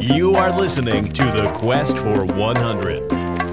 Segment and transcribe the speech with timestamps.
[0.00, 2.98] You are listening to The Quest for 100,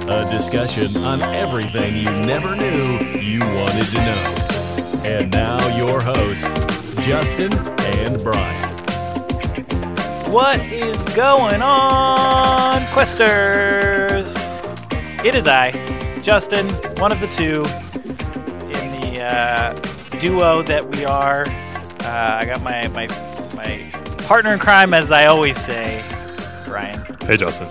[0.10, 5.02] a discussion on everything you never knew you wanted to know.
[5.06, 6.48] And now, your hosts,
[7.06, 8.72] Justin and Brian.
[10.32, 14.36] What is going on, Questers?
[15.24, 15.72] It is I,
[16.22, 16.68] Justin,
[17.00, 17.64] one of the two
[18.72, 21.46] in the uh, duo that we are.
[21.48, 23.08] Uh, I got my, my
[24.28, 26.04] partner in crime, as I always say,
[26.66, 27.00] Brian.
[27.22, 27.70] Hey, Justin.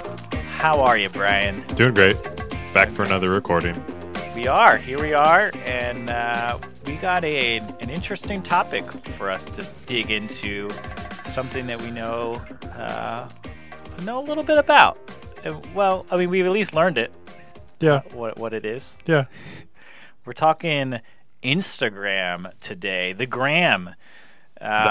[0.57, 1.63] How are you, Brian?
[1.75, 2.17] Doing great.
[2.73, 3.81] Back for another recording.
[4.35, 4.77] We are.
[4.77, 10.11] Here we are, and uh, we got a, an interesting topic for us to dig
[10.11, 10.71] into.
[11.25, 12.35] Something that we know
[12.77, 13.29] uh,
[14.03, 14.99] know a little bit about.
[15.45, 17.13] Uh, Well, I mean, we've at least learned it.
[17.81, 18.03] Yeah.
[18.13, 18.99] What what it is.
[19.07, 19.25] Yeah.
[20.27, 21.01] We're talking
[21.43, 23.13] Instagram today.
[23.15, 23.95] The gram.
[24.61, 24.85] The Uh,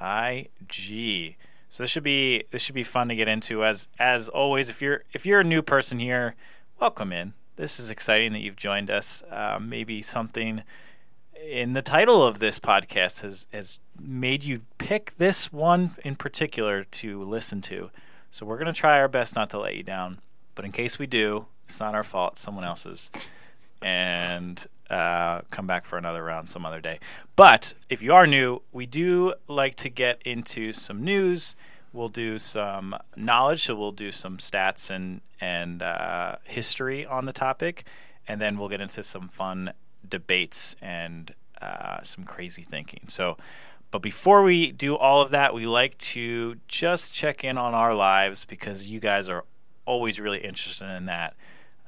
[0.00, 0.50] IG.
[0.60, 1.36] IG.
[1.68, 3.64] So this should be this should be fun to get into.
[3.64, 6.34] As as always, if you're if you're a new person here,
[6.80, 7.34] welcome in.
[7.56, 9.22] This is exciting that you've joined us.
[9.30, 10.64] Uh, maybe something
[11.40, 16.84] in the title of this podcast has has made you pick this one in particular
[16.84, 17.90] to listen to.
[18.32, 20.18] So we're gonna try our best not to let you down.
[20.56, 22.36] But in case we do, it's not our fault.
[22.36, 23.12] Someone else's
[23.80, 26.98] and uh, come back for another round some other day.
[27.36, 31.54] But if you are new, we do like to get into some news.
[31.92, 37.32] We'll do some knowledge, so we'll do some stats and and uh, history on the
[37.32, 37.84] topic,
[38.28, 39.72] and then we'll get into some fun
[40.06, 43.04] debates and uh, some crazy thinking.
[43.08, 43.36] So.
[43.92, 47.92] But before we do all of that, we like to just check in on our
[47.92, 49.44] lives because you guys are
[49.84, 51.34] always really interested in that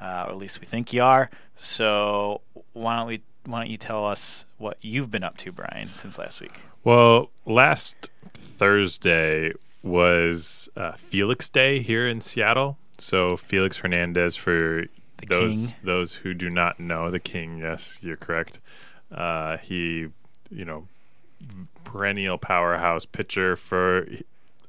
[0.03, 1.31] uh, or at least we think you are.
[1.57, 2.41] So
[2.73, 3.23] why don't we?
[3.45, 6.61] Why don't you tell us what you've been up to, Brian, since last week?
[6.85, 12.79] Well, last Thursday was uh, Felix Day here in Seattle.
[12.99, 14.85] So Felix Hernandez, for
[15.17, 15.81] The those king.
[15.83, 17.59] those who do not know, the king.
[17.59, 18.61] Yes, you're correct.
[19.11, 20.09] Uh, he,
[20.51, 20.87] you know,
[21.85, 24.07] perennial powerhouse pitcher for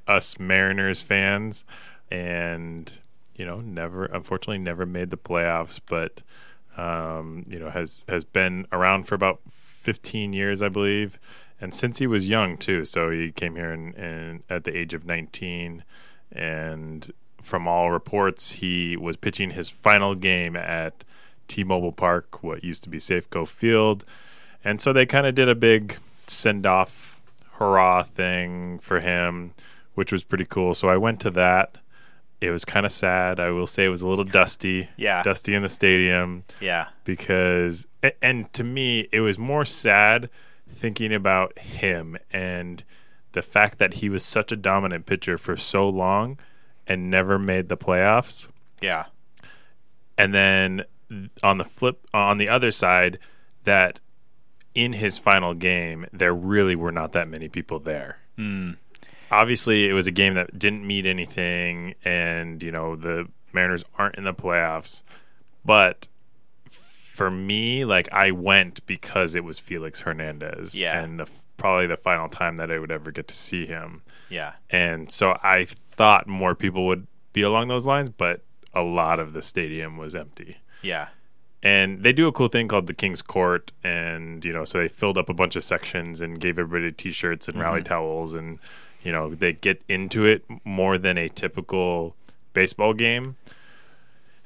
[0.08, 1.64] us Mariners fans,
[2.10, 2.92] and
[3.36, 6.22] you know, never unfortunately never made the playoffs, but
[6.78, 11.20] um, you know has has been around for about 15 years, I believe,
[11.60, 12.86] and since he was young too.
[12.86, 15.84] So he came here in, in at the age of 19,
[16.32, 17.12] and
[17.42, 21.04] from all reports, he was pitching his final game at
[21.48, 24.06] T-Mobile Park, what used to be Safeco Field,
[24.64, 27.22] and so they kind of did a big send off
[27.54, 29.54] hurrah thing for him,
[29.94, 30.74] which was pretty cool.
[30.74, 31.78] So I went to that.
[32.46, 33.40] It was kind of sad.
[33.40, 34.90] I will say it was a little dusty.
[34.98, 35.24] Yeah.
[35.24, 37.88] Dusty in the stadium Yeah, because
[38.22, 40.30] and to me it was more sad
[40.70, 42.84] thinking about him and
[43.34, 46.38] the fact that he was such a dominant pitcher for so long
[46.88, 48.48] and never made the playoffs
[48.82, 49.06] yeah,
[50.18, 50.84] and then
[51.42, 53.18] on the flip on the other side
[53.64, 54.00] that
[54.76, 58.76] in his final game there really were not that many people there mm,
[59.32, 64.16] obviously it was a game that didn't mean anything and you know the mariners aren't
[64.16, 65.04] in the playoffs.
[65.66, 66.08] But
[66.68, 71.00] for me like i went because it was felix hernandez Yeah.
[71.00, 74.02] and the probably the final time that i would ever get to see him.
[74.30, 78.42] Yeah, and so i thought more people would be along those lines but
[78.74, 80.58] a lot of the stadium was empty.
[80.82, 81.10] Yeah,
[81.62, 84.88] and they do a cool thing called the King's Court, and you know, so they
[84.88, 87.86] filled up a bunch of sections and gave everybody T-shirts and rally mm-hmm.
[87.94, 88.60] towels, and
[89.04, 92.16] you know, they get into it more than a typical
[92.54, 93.36] baseball game.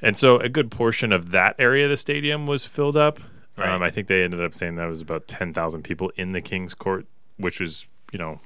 [0.01, 3.19] And so, a good portion of that area of the stadium was filled up.
[3.57, 3.69] Right.
[3.69, 6.41] Um, I think they ended up saying that was about ten thousand people in the
[6.41, 7.07] King's Court,
[7.37, 8.39] which was, you know,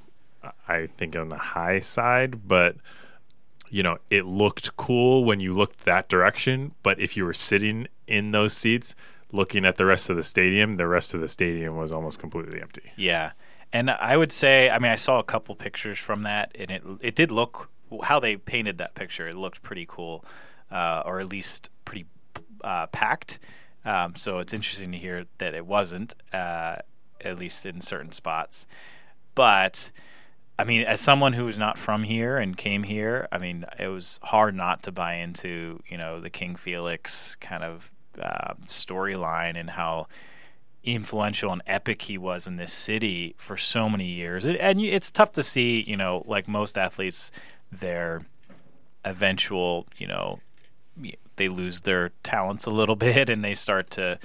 [0.66, 2.76] I think on the high side, but
[3.70, 7.88] you know, it looked cool when you looked that direction, but if you were sitting
[8.06, 8.94] in those seats
[9.32, 12.60] looking at the rest of the stadium, the rest of the stadium was almost completely
[12.60, 12.92] empty.
[12.96, 13.32] yeah.
[13.72, 16.82] And I would say, I mean, I saw a couple pictures from that, and it
[17.00, 17.70] it did look
[18.02, 19.28] how they painted that picture.
[19.28, 20.24] It looked pretty cool,
[20.70, 22.06] uh, or at least pretty
[22.62, 23.38] uh, packed.
[23.84, 26.76] Um, so it's interesting to hear that it wasn't, uh,
[27.20, 28.66] at least in certain spots.
[29.34, 29.90] But
[30.58, 33.88] I mean, as someone who was not from here and came here, I mean, it
[33.88, 37.90] was hard not to buy into you know the King Felix kind of
[38.20, 40.08] uh, storyline and how
[40.84, 44.44] influential and epic he was in this city for so many years.
[44.44, 47.30] It, and it's tough to see, you know, like most athletes,
[47.70, 48.22] their
[49.04, 50.40] eventual, you know,
[51.36, 54.18] they lose their talents a little bit and they start to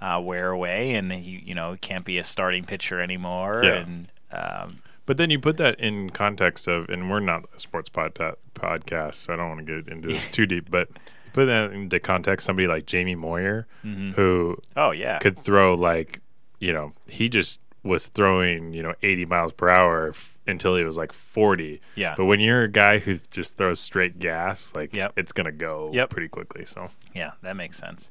[0.00, 3.62] uh, wear away, and he, you know, can't be a starting pitcher anymore.
[3.62, 3.74] Yeah.
[3.74, 7.88] And um, But then you put that in context of, and we're not a sports
[7.88, 8.14] pod-
[8.54, 10.70] podcast, so I don't want to get into this too deep.
[10.70, 10.88] But
[11.32, 15.18] put that into context, somebody like Jamie Moyer, who Oh yeah.
[15.18, 16.20] could throw like,
[16.58, 20.84] you know, he just was throwing, you know, 80 miles per hour f- until he
[20.84, 21.80] was like 40.
[21.94, 22.14] Yeah.
[22.16, 25.14] But when you're a guy who just throws straight gas, like Yep.
[25.16, 26.10] it's to go Yep.
[26.10, 26.66] pretty quickly.
[26.66, 28.10] So, Yeah, that makes sense.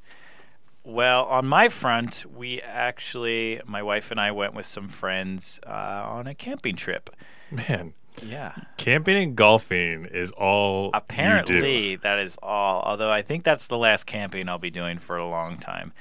[0.83, 5.69] Well, on my front, we actually, my wife and I went with some friends uh,
[5.69, 7.09] on a camping trip.
[7.51, 7.93] man,
[8.25, 8.53] Yeah.
[8.77, 10.91] camping and golfing is all.
[10.93, 12.81] Apparently, that is all.
[12.81, 15.93] Although I think that's the last camping I'll be doing for a long time.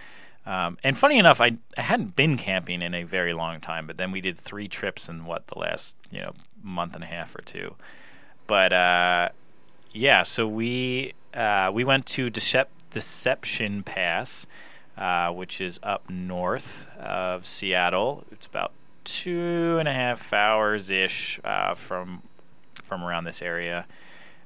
[0.46, 3.98] Um, and funny enough, I, I hadn't been camping in a very long time, but
[3.98, 6.32] then we did three trips in what the last you know
[6.62, 7.74] month and a half or two.
[8.46, 9.28] But uh,
[9.92, 14.46] yeah, so we uh, we went to Decep- Deception Pass,
[14.96, 18.24] uh, which is up north of Seattle.
[18.32, 18.72] It's about
[19.04, 22.22] two and a half hours ish uh, from
[22.82, 23.86] from around this area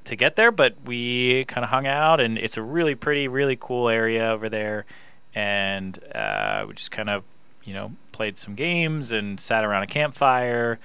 [0.04, 3.56] to get there, but we kind of hung out, and it's a really pretty, really
[3.58, 4.84] cool area over there.
[5.34, 7.26] And uh, we just kind of,
[7.64, 10.78] you know, played some games and sat around a campfire,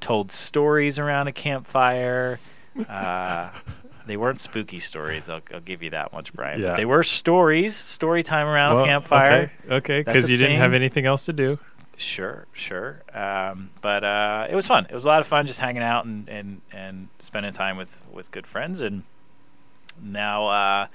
[0.00, 2.40] told stories around a campfire.
[2.88, 3.50] Uh,
[4.06, 5.28] they weren't spooky stories.
[5.28, 6.60] I'll, I'll give you that much, Brian.
[6.60, 6.68] Yeah.
[6.68, 9.52] But they were stories, story time around Well, a campfire.
[9.66, 11.58] Okay, okay, because a you didn't have anything else to do.
[11.96, 13.02] Sure, sure.
[13.14, 14.86] Um, but uh, it was fun.
[14.90, 18.00] It was a lot of fun just hanging out and, and, and spending time with,
[18.12, 18.80] with good friends.
[18.80, 19.04] And
[20.02, 20.86] now, uh,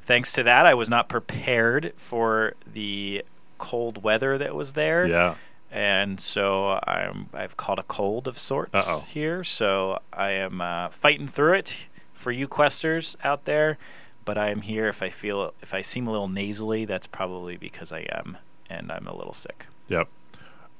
[0.00, 3.24] thanks to that, I was not prepared for the
[3.58, 5.06] cold weather that was there.
[5.06, 5.34] Yeah.
[5.70, 9.04] And so I'm, I've caught a cold of sorts Uh-oh.
[9.08, 9.42] here.
[9.42, 13.78] So I am uh, fighting through it for you questers out there.
[14.24, 14.86] But I am here.
[14.86, 18.38] If I feel, if I seem a little nasally, that's probably because I am,
[18.70, 19.66] and I'm a little sick.
[19.88, 20.06] Yep.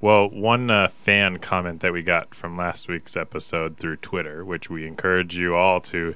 [0.02, 4.68] Well, one uh, fan comment that we got from last week's episode through Twitter, which
[4.68, 6.14] we encourage you all to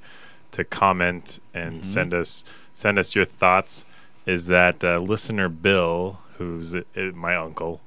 [0.53, 2.45] to comment and send us
[2.75, 3.85] send us your thoughts,
[4.27, 6.83] is that uh, listener Bill, who's uh,
[7.15, 7.81] my uncle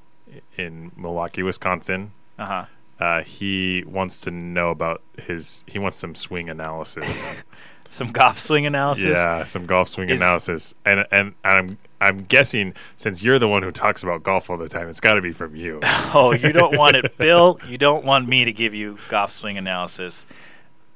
[0.56, 2.66] in Milwaukee, Wisconsin, Uh huh.
[3.04, 7.44] uh, he wants to know about his he wants some swing analysis.
[7.90, 9.18] Some golf swing analysis.
[9.20, 13.64] Yeah, some golf swing Is- analysis, and and I'm I'm guessing since you're the one
[13.64, 15.80] who talks about golf all the time, it's got to be from you.
[16.12, 17.60] Oh, you don't want it, Bill.
[17.68, 20.26] You don't want me to give you golf swing analysis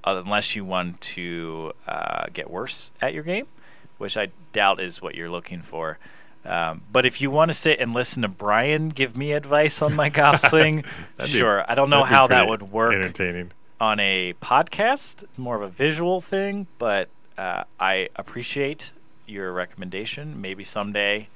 [0.04, 3.46] uh, unless you want to uh, get worse at your game,
[4.00, 6.00] which I doubt is what you're looking for.
[6.46, 9.96] Um, but if you want to sit and listen to Brian give me advice on
[9.96, 10.78] my golf swing,
[11.18, 11.64] That'd be- sure.
[11.70, 13.52] I don't know how that would work Entertaining.
[13.84, 18.94] On a podcast, more of a visual thing, but uh, I appreciate
[19.28, 20.40] your recommendation.
[20.40, 21.28] Maybe someday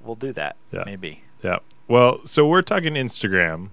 [0.00, 0.54] we'll do that.
[0.70, 0.84] Yeah.
[0.86, 1.24] Maybe.
[1.42, 1.58] Yeah.
[1.88, 3.70] Well, so we're talking Instagram,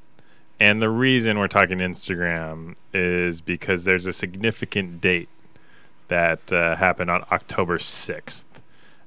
[0.60, 5.30] and the reason we're talking Instagram is because there's a significant date
[6.07, 8.60] that uh, happened on October sixth,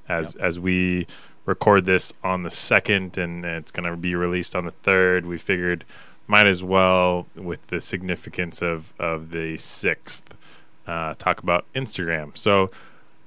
[0.09, 1.09] as as we
[1.45, 5.27] record this on the second, and it's going to be released on the third.
[5.27, 5.85] We figured
[6.29, 10.37] might as well, with the significance of of the sixth,
[10.87, 12.39] uh, talk about Instagram.
[12.39, 12.71] So.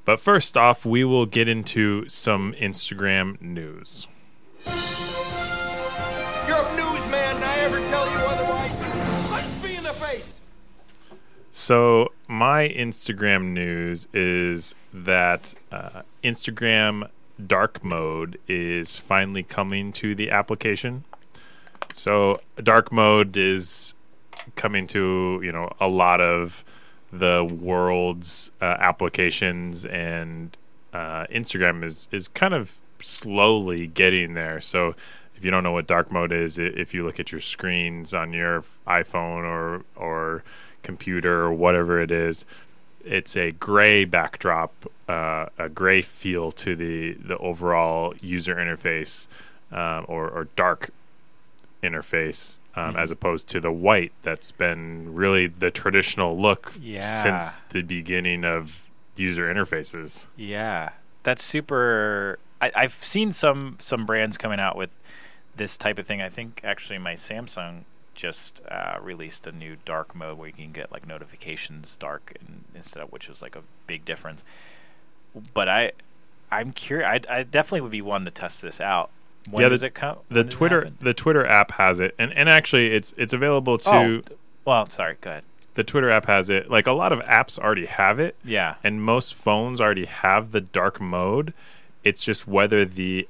[0.03, 4.07] But first off, we will get into some Instagram news.
[4.65, 4.77] You're a
[6.75, 8.71] newsman, I ever tell you otherwise,
[9.29, 10.39] punch me in the face.
[11.51, 17.11] So my Instagram news is that uh, Instagram
[17.45, 21.05] dark mode is finally coming to the application.
[21.93, 23.93] So dark mode is
[24.55, 26.63] coming to you know a lot of
[27.11, 30.55] the world's uh, applications, and
[30.93, 34.61] uh, Instagram is is kind of slowly getting there.
[34.61, 34.95] So
[35.35, 38.33] if you don't know what dark mode is, if you look at your screens on
[38.33, 40.43] your iPhone or or
[40.83, 42.45] computer or whatever it is,
[43.03, 44.73] it's a gray backdrop,
[45.07, 49.27] uh, a gray feel to the the overall user interface,
[49.71, 50.91] um, or, or dark
[51.83, 57.01] interface, um, as opposed to the white that's been really the traditional look Yeah.
[57.01, 60.25] since the beginning of user interfaces.
[60.37, 60.89] Yeah,
[61.23, 62.39] that's super.
[62.61, 64.89] I, I've seen some some brands coming out with
[65.55, 66.21] this type of thing.
[66.21, 67.83] I think actually my Samsung
[68.13, 72.63] just uh, released a new dark mode where you can get like notifications dark and
[72.75, 74.43] instead of which was like a big difference.
[75.53, 75.91] But I,
[76.51, 77.25] I'm curious.
[77.29, 79.09] I, I definitely would be one to test this out.
[79.49, 80.17] When Yeah, does the- it come?
[80.29, 83.89] The does Twitter the Twitter app has it, and and actually it's it's available to
[83.91, 84.21] Oh,
[84.65, 85.15] well, sorry.
[85.21, 85.43] Go ahead.
[85.75, 86.69] the Twitter app has it.
[86.69, 88.75] Like a lot of apps already have it, Yeah.
[88.83, 91.53] and most phones already have the dark mode.
[92.03, 93.27] It's just whether the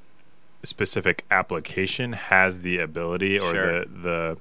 [0.63, 3.79] specific application has the ability or Sure.
[3.85, 4.37] the the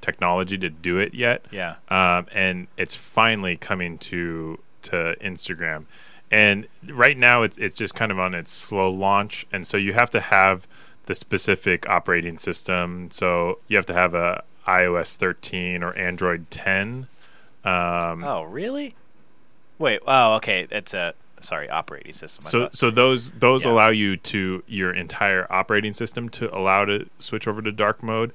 [0.00, 1.44] technology to do it yet.
[1.50, 1.76] Yeah.
[1.90, 5.84] Um, and it's finally coming to to Instagram.
[6.30, 9.92] And right now, it's it's just kind of on its slow launch, and so you
[9.92, 10.66] have to have
[11.06, 13.08] the specific operating system.
[13.10, 17.08] So you have to have a iOS 13 or Android 10.
[17.64, 18.94] Um, Oh, really?
[19.78, 20.00] Wait.
[20.06, 20.66] Oh, okay.
[20.70, 22.44] It's a sorry operating system.
[22.46, 23.72] I so thought- so those those Yeah.
[23.72, 28.32] allow you to your entire operating system to allow to switch over to dark mode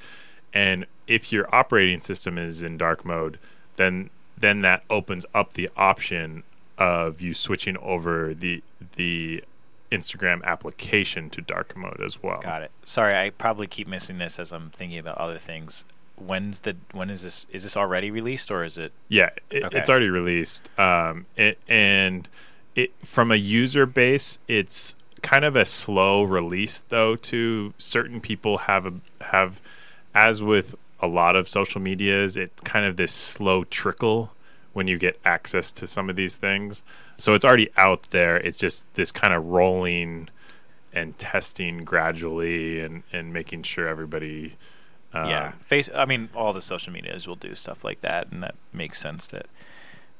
[0.53, 3.37] and if your operating system is in dark mode
[3.75, 6.41] then then that opens up the option
[6.79, 8.63] of you switching over the
[8.95, 9.43] the
[9.95, 12.39] Instagram application to dark mode as well.
[12.41, 12.71] Got it.
[12.85, 15.85] Sorry, I probably keep missing this as I'm thinking about other things.
[16.17, 17.45] When's the when is this?
[17.51, 18.91] Is this already released or is it?
[19.09, 19.77] Yeah, it, Okay.
[19.77, 20.69] it's already released.
[20.79, 22.27] Um, it, and
[22.75, 27.15] it from a user base, it's kind of a slow release though.
[27.17, 28.93] To certain people have a
[29.25, 29.59] have,
[30.13, 34.31] as with a lot of social medias, it's kind of this slow trickle
[34.75, 36.83] when you get access to some of these things.
[37.17, 38.35] So it's already out there.
[38.35, 40.27] It's just this kind of rolling
[40.91, 44.57] and testing gradually and and making sure everybody.
[45.13, 45.89] Um, yeah, face.
[45.95, 49.27] I mean, all the social medias will do stuff like that, and that makes sense
[49.27, 49.45] that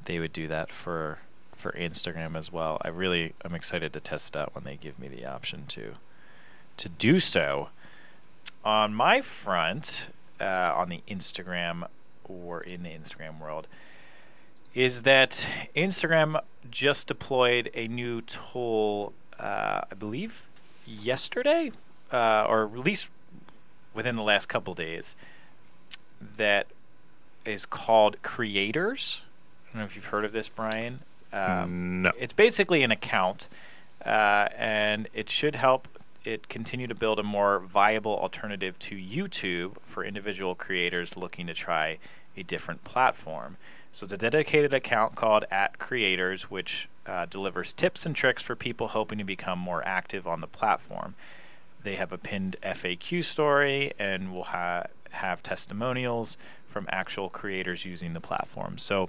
[0.06, 1.20] they would do that for
[1.52, 2.82] for Instagram as well.
[2.82, 5.96] I really I'm excited to test it out when they give me the option to
[6.78, 7.72] to do so.
[8.64, 10.08] On my front,
[10.40, 11.90] uh, on the Instagram
[12.24, 13.68] or in the Instagram world,
[14.76, 16.40] is that Instagram
[16.70, 20.52] just deployed a new tool, uh, I believe
[20.86, 21.72] yesterday,
[22.12, 23.10] uh, or at least
[23.94, 25.16] within the last couple days,
[26.38, 26.68] that
[27.46, 29.24] is called Creators.
[29.70, 31.00] I don't know if you've heard of this, Brian.
[31.32, 32.12] Um, no.
[32.20, 33.48] it's basically an account,
[34.06, 35.88] uh, and it should help
[36.26, 41.54] it continue to build a more viable alternative to YouTube for individual creators looking to
[41.54, 41.98] try
[42.36, 43.58] a different platform.
[43.96, 48.54] So it's a dedicated account called at Creators, which uh, delivers tips and tricks for
[48.54, 51.16] people hoping to become more active on the platform.
[51.82, 56.38] They have a pinned FAQ story and will ha- have testimonials
[56.68, 58.78] from actual creators using the platform.
[58.78, 59.08] So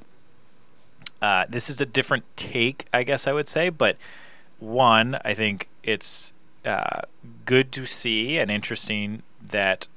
[1.21, 3.71] uh, this is a different take, I guess I would say.
[3.71, 3.97] But
[4.61, 6.33] one, I think it's
[6.65, 7.01] uh,
[7.45, 9.89] good to see and interesting that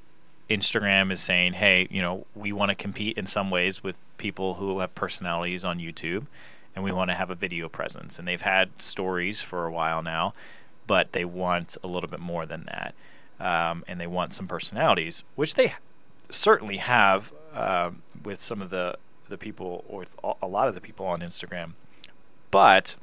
[0.50, 4.54] Instagram is saying, hey, you know, we want to compete in some ways with people
[4.54, 6.26] who have personalities on YouTube
[6.76, 8.18] and we want to have a video presence.
[8.18, 10.34] And they've had stories for a while now,
[10.86, 12.94] but they want a little bit more than that.
[13.40, 15.74] Um, and they want some personalities, which they
[16.28, 18.96] certainly have um, with some of the
[19.28, 20.04] the people or
[20.42, 21.72] a lot of the people on Instagram.
[22.50, 22.96] But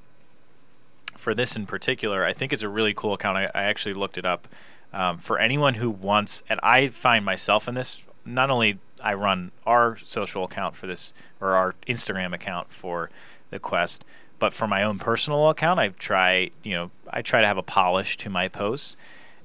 [1.15, 3.37] for this in particular, I think it's a really cool account.
[3.37, 4.47] I, I actually looked it up
[4.93, 8.05] um, for anyone who wants, and I find myself in this.
[8.25, 13.09] Not only I run our social account for this or our Instagram account for
[13.49, 14.03] the Quest,
[14.39, 17.63] but for my own personal account, I try you know I try to have a
[17.63, 18.95] polish to my posts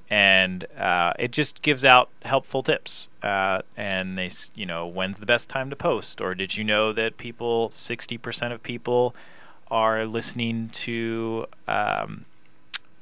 [0.09, 3.09] and uh, it just gives out helpful tips.
[3.23, 6.21] Uh, and they, you know, when's the best time to post?
[6.21, 9.15] Or did you know that people, sixty percent of people,
[9.71, 12.25] are listening to um,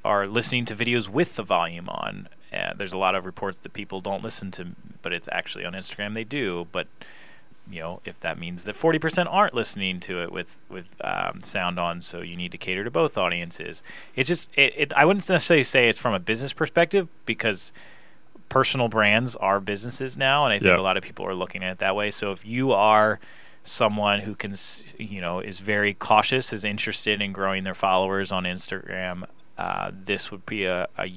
[0.05, 2.29] are listening to videos with the volume on?
[2.53, 4.67] Uh, there's a lot of reports that people don't listen to,
[5.01, 6.67] but it's actually on Instagram they do.
[6.71, 6.87] But
[7.69, 11.79] you know, if that means that 40% aren't listening to it with with um, sound
[11.79, 13.81] on, so you need to cater to both audiences.
[14.15, 17.71] It's just, it, it, I wouldn't necessarily say it's from a business perspective because
[18.49, 20.77] personal brands are businesses now, and I think Yeah.
[20.77, 22.11] a lot of people are looking at it that way.
[22.11, 23.19] So if you are
[23.63, 24.55] someone who can,
[24.97, 29.23] you know, is very cautious, is interested in growing their followers on Instagram,
[29.57, 31.13] uh, this would be a, a a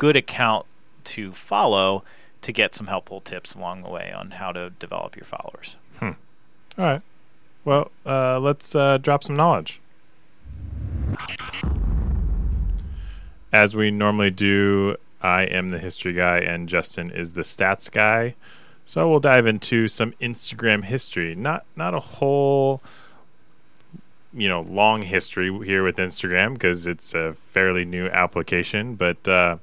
[0.00, 0.64] good account
[1.04, 2.02] to follow
[2.40, 5.76] to get some helpful tips along the way on how to develop your followers.
[6.78, 7.02] All right.
[7.66, 9.78] Well, uh, let's uh, drop some knowledge.
[13.52, 18.36] As we normally do, I am the history guy and Justin is the stats guy.
[18.86, 21.34] So we'll dive into some Instagram history.
[21.34, 22.80] Not not a whole
[24.32, 29.58] you know long history here with Instagram because it's a fairly new application, but uh,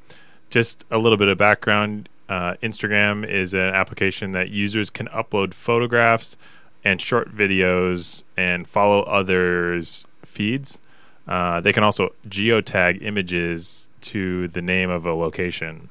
[0.50, 2.10] just a little bit of background.
[2.30, 6.36] Uh, Instagram is an application that users can upload photographs
[6.84, 10.80] and short videos and follow others' feeds.
[11.28, 15.90] Uh, they can also geotag images to the name of a location.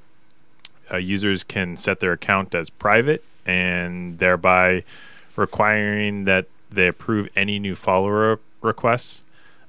[0.90, 4.84] Uh, users can set their account as private and thereby
[5.36, 9.22] requiring that they approve any new follower requests.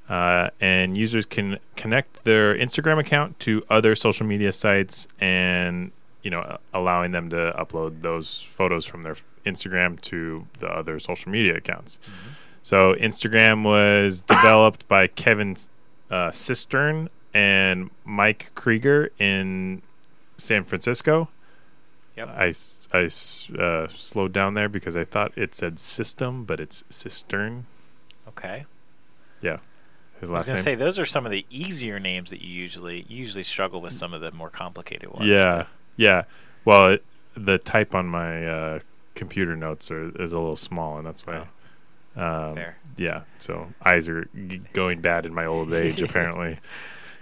[0.09, 5.91] Uh, and users can connect their Instagram account to other social media sites and
[6.27, 11.31] you know, allowing them to upload those photos from their Instagram to the other social
[11.31, 11.99] media accounts.
[12.61, 15.55] So Instagram was developed by Kevin
[16.11, 19.83] uh, Cistern and Mike Krieger in
[20.35, 21.29] San Francisco.
[22.17, 22.27] Yep.
[22.27, 22.49] I
[22.97, 27.67] uh, slowed down there because I thought it said system, but it's cistern.
[28.27, 28.65] Okay.
[29.39, 29.59] Yeah,
[30.19, 30.63] his I was gonna name.
[30.63, 33.93] say those are some of the easier names that you usually you usually struggle with
[33.93, 35.25] some of the more complicated ones.
[35.27, 36.23] yeah, but- yeah.
[36.65, 37.05] Well, it,
[37.35, 38.79] the type on my uh,
[39.15, 41.37] computer notes are is a little small, and that's why.
[41.37, 41.47] Um,
[42.19, 42.77] Oh, Fair.
[42.97, 46.01] Yeah, so eyes are g- going bad in my old age.
[46.01, 46.57] apparently,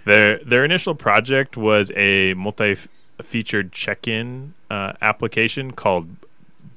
[0.06, 6.08] their their initial project was a multi-featured check-in uh, application called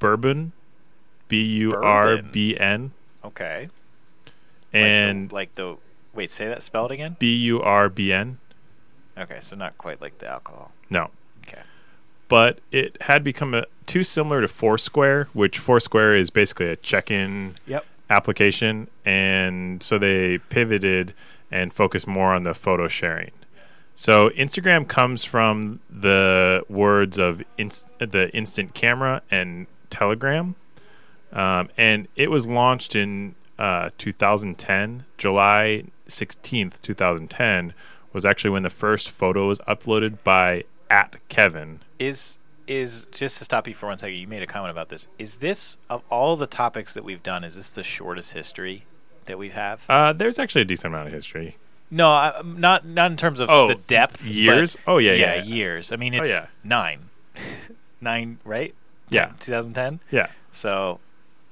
[0.00, 0.50] Burbn,
[1.28, 2.90] B U R B N,
[3.24, 3.68] Okay.
[4.72, 5.76] and like the, like the
[6.18, 7.16] wait, say that spelled again.
[7.18, 8.38] B U R B N.
[9.16, 10.72] Okay, so not quite like the alcohol.
[10.90, 11.10] No,
[11.46, 11.62] Okay.
[12.28, 17.54] but it had become a, too similar to Foursquare, which Foursquare is basically a check-in
[17.66, 17.84] Yep.
[18.10, 21.14] application, and so they pivoted
[21.50, 23.30] and focused more on the photo sharing.
[23.96, 30.54] So Instagram comes from the words of inst- the instant camera and Telegram,
[31.32, 37.74] um, and it was launched in uh, 2010, July 16th, 2010
[38.12, 41.80] was actually when the first photo was uploaded by at Kevin.
[41.98, 44.16] Is is just to stop you for one second.
[44.16, 45.08] You made a comment about this.
[45.18, 47.42] Is this of all the topics that we've done?
[47.44, 48.84] Is this the shortest history
[49.26, 49.84] that we have?
[49.88, 51.56] Uh, there's actually a decent amount of history.
[51.90, 54.18] No, I, not not in terms of Oh, the depth.
[54.24, 54.76] but- years?
[54.86, 55.42] Oh, yeah, yeah, yeah.
[55.44, 55.90] years.
[55.92, 56.46] I mean, Oh, it's yeah.
[56.62, 57.08] nine,
[58.00, 58.74] nine, right?
[59.10, 59.32] Yeah.
[59.40, 60.00] 2010.
[60.10, 60.28] Yeah.
[60.50, 61.00] So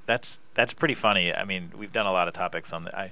[0.05, 1.33] that's that's pretty funny.
[1.33, 3.11] I mean, we've done a lot of topics on the, I,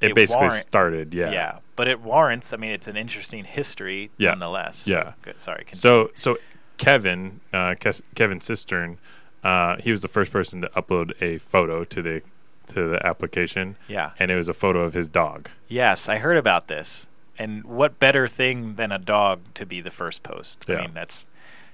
[0.00, 1.30] but It, basically warrant- started, yeah.
[1.32, 1.58] yeah.
[1.76, 2.52] but it warrants.
[2.52, 4.30] I mean, it's an interesting history Yeah.
[4.30, 4.86] nonetheless.
[4.86, 5.12] Yeah.
[5.22, 5.40] Good.
[5.40, 5.64] Sorry.
[5.64, 5.78] Continue.
[5.80, 6.38] So so
[6.76, 8.98] Kevin, uh, Kes- Kevin Cistern,
[9.42, 12.22] uh, he was the first person to upload a photo to the
[12.68, 14.10] to the application, yeah.
[14.18, 15.48] and it was a photo of his dog.
[15.68, 17.08] Yes, I heard about this.
[17.38, 20.64] And what better thing than a dog to be the first post?
[20.68, 20.80] I Yeah.
[20.82, 21.24] mean, that's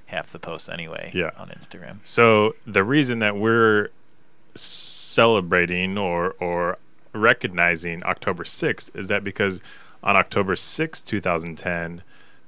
[0.06, 1.30] half the post anyway Yeah.
[1.37, 1.98] on Instagram.
[2.02, 3.88] So the reason that we're
[4.54, 6.78] celebrating or or
[7.14, 9.61] recognizing October 6th is that because
[10.03, 12.03] on October 6th, 2010,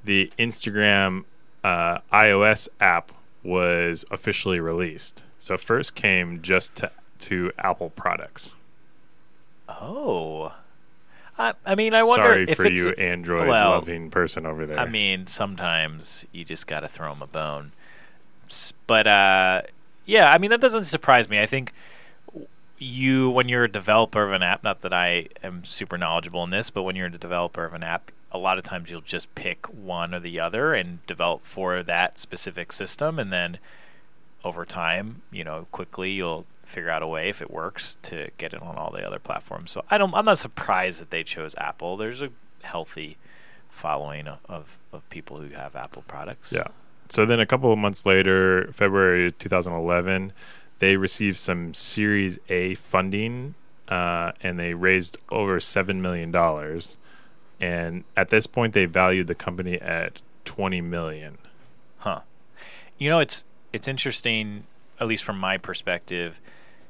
[0.05, 1.25] the Instagram
[1.65, 5.25] uh, iOS app was officially released.
[5.39, 8.55] So it first came just to, to Apple products.
[9.69, 10.55] Oh.
[11.39, 14.67] I, I mean, I wonder Sorry if for it's you, Android well, loving person over
[14.67, 14.79] there.
[14.79, 17.73] I mean, sometimes you just got to throw them a bone.
[18.87, 19.63] But uh,
[20.05, 21.41] yeah, I mean that doesn't surprise me.
[21.41, 21.73] I think
[22.79, 26.51] you, when you're a developer of an app, not that I am super knowledgeable in
[26.51, 29.35] this, but when you're a developer of an app, a lot of times you'll just
[29.35, 33.59] pick one or the other and develop for that specific system, and then
[34.45, 38.53] over time, you know, quickly you'll figure out a way if it works to get
[38.53, 39.71] it on all the other platforms.
[39.71, 41.97] So I don't, I'm not surprised that they chose Apple.
[41.97, 42.31] There's a
[42.63, 43.17] healthy
[43.71, 46.53] following of, of, people who have Apple products.
[46.53, 46.69] Yeah.
[47.09, 50.33] So then a couple of months later, February 2011,
[50.79, 53.55] they received some Series A funding,
[53.89, 56.97] uh, and they raised over seven million dollars.
[57.61, 61.39] And at this point, they valued the company at twenty million.
[61.99, 62.21] Huh.
[62.99, 64.65] You know, it's it's interesting,
[65.01, 66.41] at least from my perspective,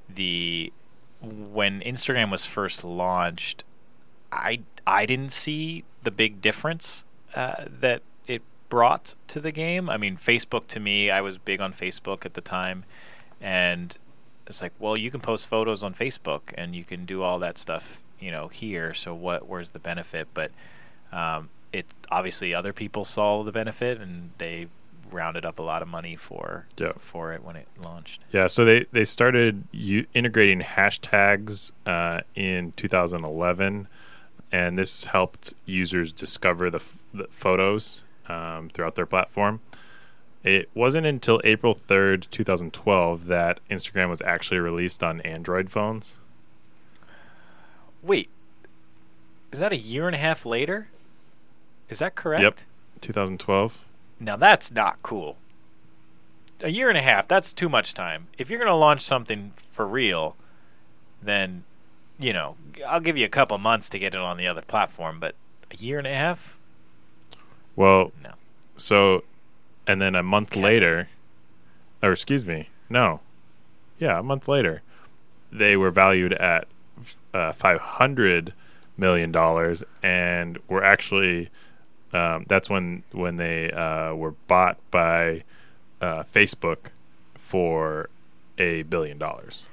[0.08, 0.72] the
[1.20, 3.64] when Instagram was first launched,
[4.32, 9.88] I I didn't see the big difference uh, that it brought to the game.
[9.88, 12.84] I mean, Facebook to me, I was big on Facebook at the time,
[13.40, 13.96] and
[14.46, 17.58] it's like, well, you can post photos on Facebook and you can do all that
[17.58, 18.94] stuff, you know, here.
[18.94, 19.48] So what?
[19.48, 20.28] Where's the benefit?
[20.34, 20.50] But
[21.12, 24.68] um, it obviously other people saw the benefit and they
[25.10, 26.92] rounded up a lot of money for Yeah.
[26.98, 28.22] for it when it launched.
[28.32, 28.46] Yeah.
[28.48, 33.88] So they they started u- integrating hashtags uh, in 2011,
[34.52, 39.60] and this helped users discover the, f- the photos um, throughout their platform.
[40.46, 46.18] It wasn't until April 3rd, 2012, that Instagram was actually released on Android phones.
[48.00, 48.30] Wait,
[49.50, 50.86] is that a year and a half later?
[51.90, 52.42] Is that correct?
[52.42, 52.60] Yep.
[53.00, 53.86] 2012.
[54.20, 55.36] Now that's not cool.
[56.60, 58.28] A year and a half, that's too much time.
[58.38, 60.36] If you're going to launch something for real,
[61.20, 61.64] then,
[62.20, 62.54] you know,
[62.86, 65.34] I'll give you a couple months to get it on the other platform, but
[65.72, 66.56] a year and a half?
[67.74, 68.34] Well, No.
[68.76, 69.24] so,
[69.86, 71.08] and then a month later,
[72.02, 73.20] or excuse me, no,
[73.98, 74.82] yeah, a month later,
[75.52, 76.66] they were valued at
[77.32, 78.52] uh, five hundred
[78.96, 81.50] million dollars, and were actually
[82.12, 85.44] um, that's when when they uh, were bought by
[86.00, 86.90] uh, Facebook
[87.34, 88.08] for
[88.58, 89.64] a billion dollars.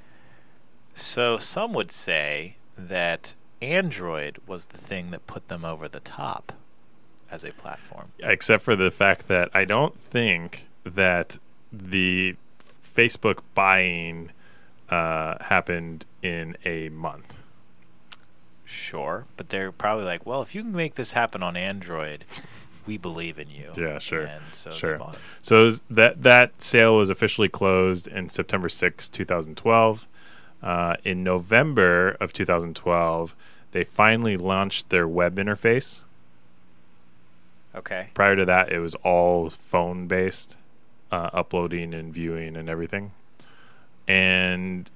[0.93, 6.54] So some would say that Android was the thing that put them over the top
[7.34, 8.12] as a platform.
[8.19, 11.39] Except for the fact that I don't think that
[11.72, 14.30] the Facebook buying
[14.89, 17.38] uh, happened in a month.
[18.63, 22.26] Sure, but they're probably like, well, if you can make this happen on Android,
[22.86, 23.72] we believe in you.
[23.76, 24.93] Yeah, sure, And so sure.
[24.93, 25.22] they bought it.
[25.41, 30.08] So that that sale was officially closed in September 6, 2012.
[30.62, 33.36] Uh, in November of 2012,
[33.72, 36.02] they finally launched their web interface.
[37.75, 38.09] Okay.
[38.13, 40.57] Prior to that, it was all phone based,
[41.12, 43.12] uh, uploading and viewing and everything.
[44.07, 44.89] And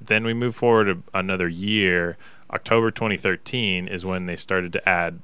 [0.00, 2.16] then we move forward a, another year.
[2.50, 5.20] October 2013 is when they started to add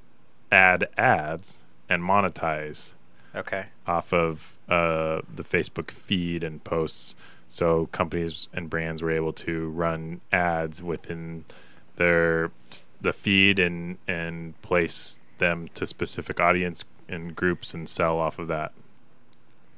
[0.51, 2.93] add ads and monetize
[3.35, 3.67] Okay.
[3.87, 7.15] off of uh, the Facebook feed and posts.
[7.49, 11.45] So companies and brands were able to run ads within
[11.97, 12.51] their
[13.01, 18.49] the feed and and place them to specific audience and groups and sell off of
[18.49, 18.73] that.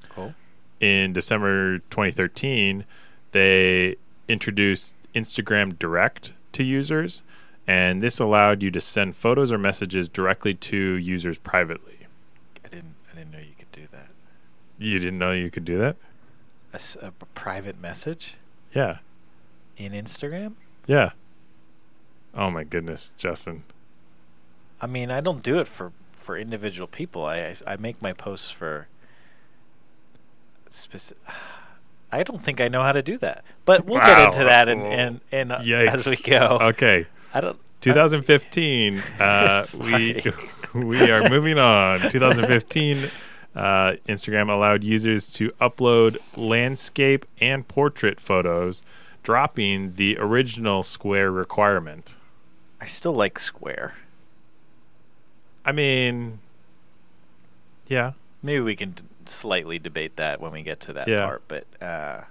[0.08, 0.34] Cool.
[0.80, 2.84] In December 2013,
[3.32, 3.96] they
[4.28, 7.22] introduced Instagram Direct to users,
[7.66, 12.06] and this allowed you to send photos or messages directly to users privately.
[12.64, 12.94] I didn't.
[13.12, 14.08] I didn't know you could do that.
[14.78, 15.96] You didn't know you could do that?
[16.72, 18.34] A, s- a p- private message
[18.74, 18.98] Yeah.
[19.76, 20.54] in Instagram.
[20.86, 21.10] Yeah.
[22.34, 23.62] Oh my goodness, Justin.
[24.84, 27.24] I mean, I don't do it for for individual people.
[27.24, 28.86] I I, make my posts for
[30.68, 31.22] specific.
[32.12, 34.82] I don't think I know how to do that, but we'll get into that and
[34.82, 36.58] and, and uh, as we go.
[36.60, 37.06] Okay.
[37.32, 37.58] I don't.
[37.80, 39.02] 2015.
[39.18, 40.22] Uh, we
[40.74, 42.00] we are moving on.
[42.10, 43.10] 2015.
[43.56, 48.82] Uh, Instagram allowed users to upload landscape and portrait photos,
[49.22, 52.16] dropping the original square requirement.
[52.80, 53.94] I still like Square.
[55.64, 56.40] I mean,
[57.86, 61.20] yeah, Maybe we can d- slightly debate that when we get to that Yeah.
[61.24, 62.24] part, but uh,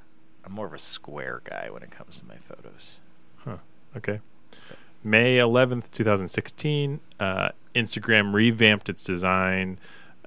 [0.45, 2.99] I'm more of a Square guy when it comes to my photos.
[3.95, 4.21] Okay.
[5.03, 9.77] May 11th, 2016, uh, Instagram revamped its design,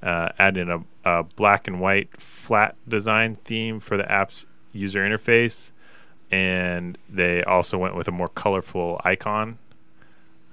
[0.02, 5.72] uh, adding a, a black and white flat design theme for the app's user interface.
[6.30, 9.58] And they also went with a more colorful icon.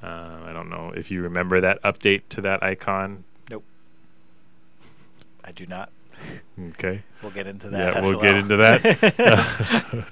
[0.04, 3.24] Uh, I don't know if you remember that update to that icon.
[3.50, 3.64] Nope.
[5.44, 5.90] I do not.
[6.60, 7.04] Okay.
[7.22, 7.96] We'll get into that.
[7.96, 10.08] Yeah, we'll get into that.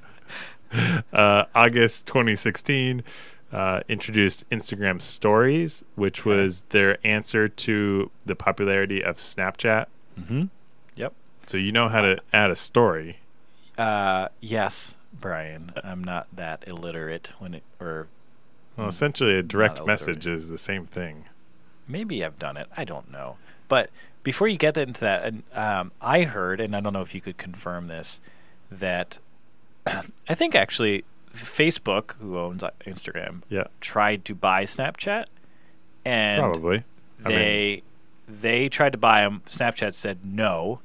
[1.14, 3.04] uh, August 2016
[3.52, 9.88] uh, introduced Instagram Stories, which was their answer to the popularity of Snapchat.
[10.20, 10.46] mm-hmm.
[10.96, 11.14] Yep.
[11.48, 13.20] So you know how to add a story.
[13.78, 15.74] Uh, yes, Brian.
[15.84, 18.08] I'm not that illiterate when it, or
[18.78, 21.26] Well, essentially, a direct message is the same thing.
[21.88, 22.68] maybe I've done it.
[22.78, 23.36] I don't know.
[23.68, 23.90] But
[24.24, 27.20] before you get into that, and, um, I heard, and I don't know if you
[27.22, 28.22] could confirm this,
[28.72, 29.18] that
[29.86, 31.04] I think actually
[31.34, 35.26] Facebook, who owns uh, Instagram, Yeah, tried to buy Snapchat,
[36.06, 36.84] and probably.
[37.26, 37.84] I mean- they
[38.28, 39.42] they tried to buy them.
[39.50, 40.80] Snapchat said no,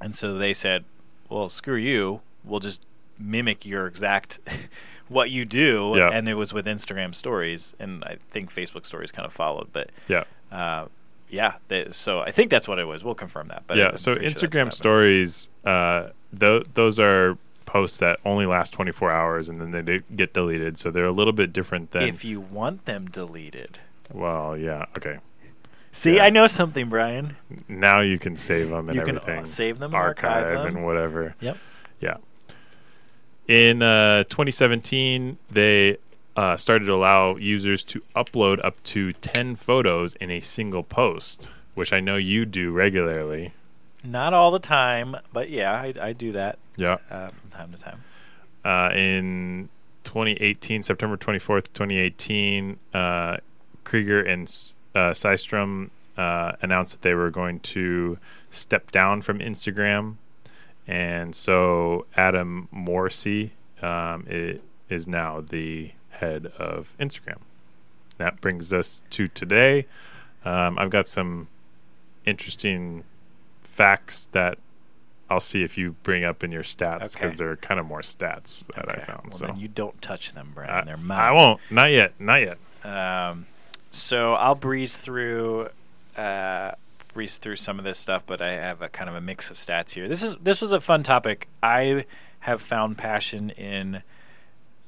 [0.00, 0.84] and so they said,
[1.28, 2.20] "Well, screw you.
[2.44, 2.80] We'll just
[3.18, 4.38] mimic your exact
[5.08, 6.10] what you do." Yeah.
[6.12, 9.68] And it was with Instagram Stories, and I think Facebook Stories kind of followed.
[9.72, 10.24] But Yeah.
[10.52, 10.86] uh,
[11.28, 13.02] yeah, they, so I think that's what it was.
[13.02, 13.64] We'll confirm that.
[13.66, 13.88] But yeah.
[13.88, 14.72] I'm So pretty sure Instagram.
[14.72, 20.32] Stories, uh, th- those are posts that only last 24 hours and then they get
[20.32, 20.78] deleted.
[20.78, 22.02] So they're a little bit different than.
[22.02, 23.80] If you want them deleted,
[24.12, 24.84] well, yeah.
[24.96, 25.18] Okay.
[25.90, 26.26] see, Yeah.
[26.26, 27.36] I know something, Brian.
[27.68, 29.44] Now you can save them and You can, everything.
[29.46, 30.76] save them, archive archive them.
[30.76, 31.34] and whatever.
[31.40, 31.58] Yep.
[32.00, 32.16] Yeah.
[33.48, 35.98] In uh, 2017, they
[36.36, 41.50] uh, started to allow users to upload up to 10 photos in a single post,
[41.74, 43.52] which I know you do regularly.
[44.04, 46.98] Not all the time, but yeah, I, I do that Yeah.
[47.10, 48.02] uh, from time to time.
[48.64, 49.68] Uh, in
[50.04, 53.36] 2018, September 24th, 2018, uh,
[53.84, 54.48] Krieger and
[54.94, 58.18] uh, Systrom uh, announced that they were going to
[58.50, 60.16] step down from Instagram.
[60.86, 63.50] And so Adam Mosseri
[63.82, 64.26] um,
[64.88, 67.38] is now the head of Instagram.
[68.18, 69.86] That brings us to today.
[70.44, 71.48] Um, I've got some
[72.24, 73.04] interesting
[73.62, 74.58] facts that
[75.28, 77.34] I'll see if you bring up in your stats because Okay.
[77.36, 79.22] they're kind of more stats that I found.
[79.24, 80.70] Well, so then you don't touch them, Brian.
[80.70, 81.18] I, They're mine.
[81.18, 81.60] I won't.
[81.70, 82.12] Not yet.
[82.20, 82.58] Not yet.
[82.84, 83.46] Um,
[83.90, 85.68] so I'll breeze through
[86.16, 86.72] uh,
[87.16, 89.56] breeze through some of this stuff, but I have a kind of a mix of
[89.56, 90.06] stats here.
[90.06, 91.48] This is this was a fun topic.
[91.62, 92.04] I
[92.40, 94.02] have found passion in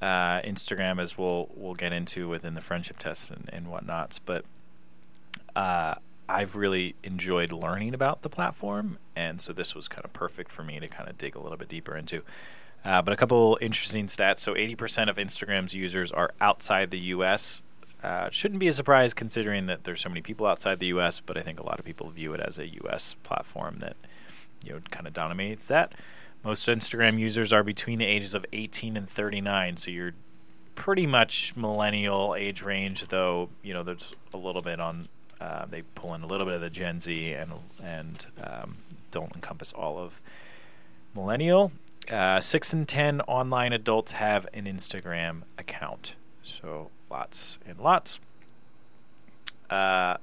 [0.02, 4.20] uh, Instagram, as we'll we'll get into within the friendship tests and, and whatnots.
[4.22, 4.44] But
[5.56, 5.94] uh,
[6.28, 10.62] I've really enjoyed learning about the platform, and so this was kind of perfect for
[10.62, 12.22] me to kind of dig a little bit deeper into.
[12.84, 14.40] Uh, but a couple interesting stats.
[14.40, 17.62] So 80% of Instagram's users are outside the U.S.
[18.02, 21.20] Uh, shouldn't be a surprise considering that there's so many people outside the U.S.
[21.20, 23.16] But I think a lot of people view it as a U.S.
[23.22, 23.96] platform that
[24.64, 25.92] you know kind of dominates that.
[26.44, 30.12] Most Instagram users are between the ages of 18 and 39, so you're
[30.76, 33.08] pretty much millennial age range.
[33.08, 35.08] Though you know there's a little bit on
[35.40, 38.76] uh, they pull in a little bit of the Gen Z and and um,
[39.10, 40.20] don't encompass all of
[41.14, 41.72] millennial.
[42.08, 48.20] Uh, six in ten online adults have an Instagram account, so lots and lots.
[49.70, 50.16] Uh,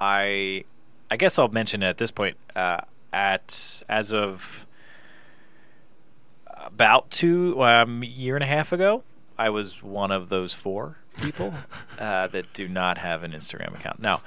[0.00, 0.64] I
[1.10, 2.80] I guess I'll mention at this point uh,
[3.12, 4.66] at as of
[6.46, 9.02] about two um, year and a half ago,
[9.38, 11.54] I was one of those four people
[11.98, 14.00] uh, that do not have an Instagram account.
[14.00, 14.22] Now,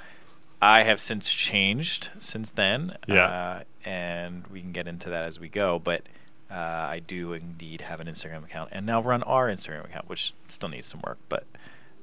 [0.60, 3.24] I have since changed since then, Yeah.
[3.24, 5.78] uh, and we can get into that as we go.
[5.78, 6.02] But
[6.50, 10.34] uh, I do indeed have an Instagram account, and now run our Instagram account, which
[10.48, 11.44] still needs some work, but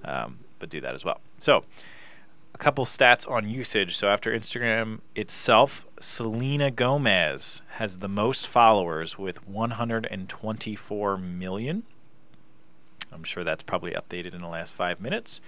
[0.03, 1.21] um, but do that as well.
[1.37, 1.63] So,
[2.53, 3.95] a couple stats on usage.
[3.95, 11.83] So after Instagram itself, Selena Gomez has the most followers with 124 million.
[13.11, 15.41] I'm sure that's probably updated in the last five minutes.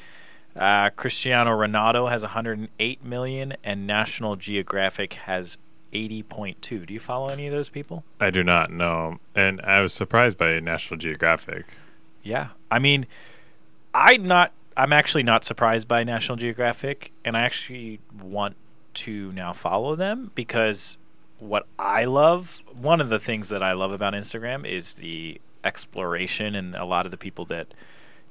[0.56, 5.58] Uh, Cristiano Ronaldo has 108 million, and National Geographic has
[5.94, 6.86] 80.2.
[6.86, 8.04] Do you follow any of those people?
[8.20, 11.68] I do not know, and I was surprised by National Geographic.
[12.24, 13.06] Yeah, I mean,
[13.94, 14.52] I'm not.
[14.78, 18.56] I'm actually not surprised by National Geographic, and I actually want
[18.94, 20.98] to now follow them because
[21.40, 26.56] what I love, one of the things that I love about Instagram is the exploration
[26.56, 27.74] and a lot of the people that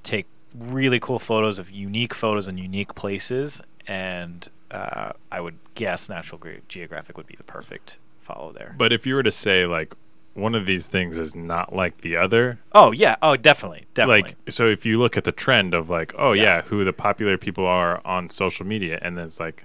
[0.03, 6.09] take really cool photos of unique photos in unique places, and uh, I would guess
[6.09, 8.75] National Geographic would be the perfect follow there.
[8.79, 9.95] But if you were to say like
[10.41, 14.23] one of these things is not like the other, oh yeah, oh definitely, definitely.
[14.23, 16.43] like so if you look at the trend of like oh yeah.
[16.43, 16.63] Yeah.
[16.63, 19.65] who the popular people are on social media and then it's like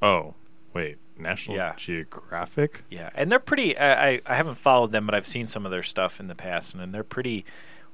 [0.00, 0.34] oh
[0.74, 1.74] wait national Yeah.
[1.76, 3.76] geographic Yeah, and they're pretty.
[3.78, 6.34] I, I I haven't followed them, but I've seen some of their stuff in the
[6.34, 7.44] past, and, they're pretty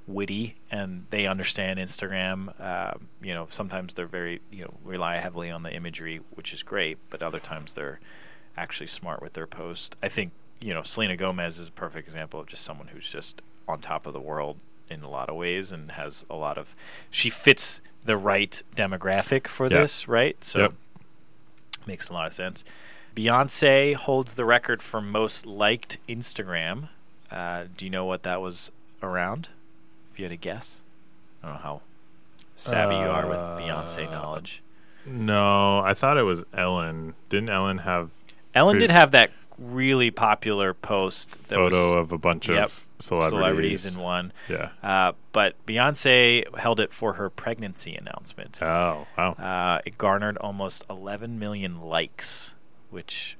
[0.06, 2.58] witty, and they understand Instagram.
[2.58, 6.62] Um, you know, sometimes they're very you know rely heavily on the imagery, which is
[6.62, 8.00] great, but other times they're
[8.56, 9.94] actually smart with their post.
[10.02, 13.40] I think you know Selena Gomez is a perfect example of just someone who's just
[13.66, 14.56] on top of the world
[14.90, 16.74] in a lot of ways and has a lot of.
[17.10, 19.80] She fits the right demographic for Yeah.
[19.80, 20.42] this, right?
[20.42, 20.72] So Yep.
[21.86, 22.64] makes a lot of sense.
[23.14, 26.88] Beyonce holds the record for most liked Instagram.
[27.30, 28.70] Uh, do you know what that was
[29.02, 29.48] around?
[30.12, 30.82] If you had a guess,
[31.42, 31.80] I don't know how
[32.56, 34.62] savvy you are with Beyonce Uh, knowledge.
[35.06, 38.10] no i thought it was ellen didn't ellen have
[38.54, 42.64] Ellen did have that really popular post that photo was of a bunch Yep.
[42.64, 44.32] of celebrities, celebrities in one.
[44.48, 48.60] yeah Uh, but Beyonce held it for her pregnancy announcement.
[48.62, 52.54] oh wow Uh, it garnered almost 11 million likes,
[52.90, 53.36] which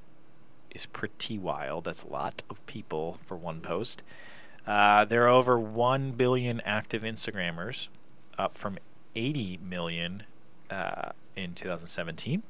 [0.75, 1.85] is pretty wild.
[1.85, 4.03] That's a lot of people for one post.
[4.67, 7.87] Uh, there are over 1 billion active Instagrammers,
[8.37, 8.77] up from
[9.15, 10.23] 80 million
[10.69, 12.43] uh, in 2017.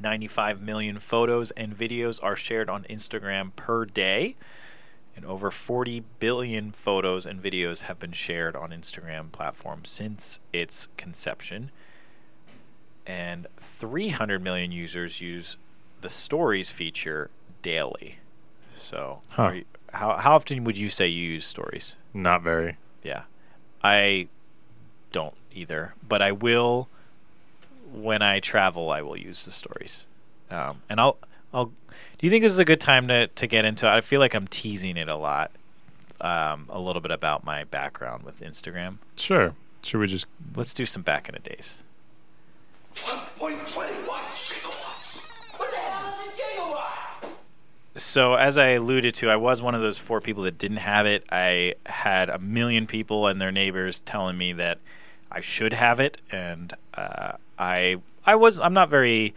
[0.00, 4.36] 95 million photos and videos are shared on Instagram per day.
[5.16, 10.86] And over 40 billion photos and videos have been shared on Instagram platform since its
[10.96, 11.70] conception.
[13.06, 15.56] And 300 million users use
[16.02, 17.30] the stories feature
[17.62, 18.18] daily.
[18.76, 19.50] So, Huh.
[19.56, 21.96] you- how, how often would you say you use stories?
[22.14, 23.22] not very Yeah.
[23.82, 24.28] I
[25.12, 26.88] don't either, but I will
[27.92, 30.06] when I travel I will use the stories.
[30.50, 31.18] Um, and I'll
[31.52, 33.90] I'll Do you think this is a good time to to get into it?
[33.90, 35.50] I feel like I'm teasing it a lot.
[36.20, 38.96] Um, a little bit about my background with Instagram.
[39.16, 41.82] sure should we just Let's do some back in the days.
[42.96, 45.58] 1.21 gigawatts.
[45.58, 47.30] What the hell is a gigawatt?
[47.96, 51.06] So as I alluded to, I was one of those four people that didn't have
[51.06, 51.24] it.
[51.30, 54.78] I had a million people and their neighbors telling me that
[55.30, 59.34] I should have it, and uh, I I was I'm not very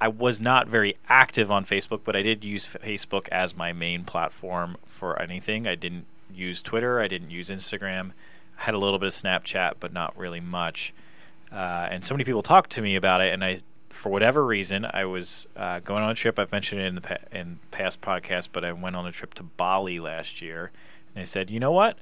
[0.00, 4.04] I was not very active on Facebook, but I did use Facebook as my main
[4.04, 5.66] platform for anything.
[5.66, 7.00] I didn't use Twitter.
[7.00, 8.10] I didn't use Instagram.
[8.58, 10.92] I had a little bit of Snapchat, but not really much.
[11.50, 13.60] Uh, and so many people talked to me about it, and I
[13.94, 16.38] for whatever reason, I was uh, going on a trip.
[16.38, 19.34] I've mentioned it in the pa- in past podcasts, but I went on a trip
[19.34, 20.72] to Bali last year,
[21.14, 21.96] and I said, you know what?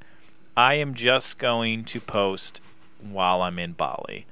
[0.57, 2.63] I am just going to post
[3.03, 4.27] while I'm in Bali,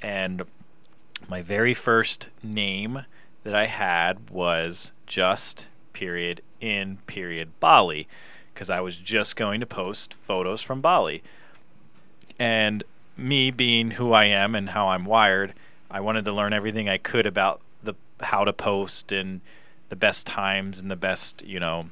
[0.00, 0.42] and
[1.28, 3.04] my very first name
[3.44, 8.06] that I had was just period in period Bali
[8.52, 11.22] because I was just going to post photos from Bali.
[12.38, 12.84] And
[13.16, 15.54] me being who I am and how I'm wired,
[15.90, 19.40] I wanted to learn everything I could about the how to post and
[19.88, 21.86] the best times and the best, you know,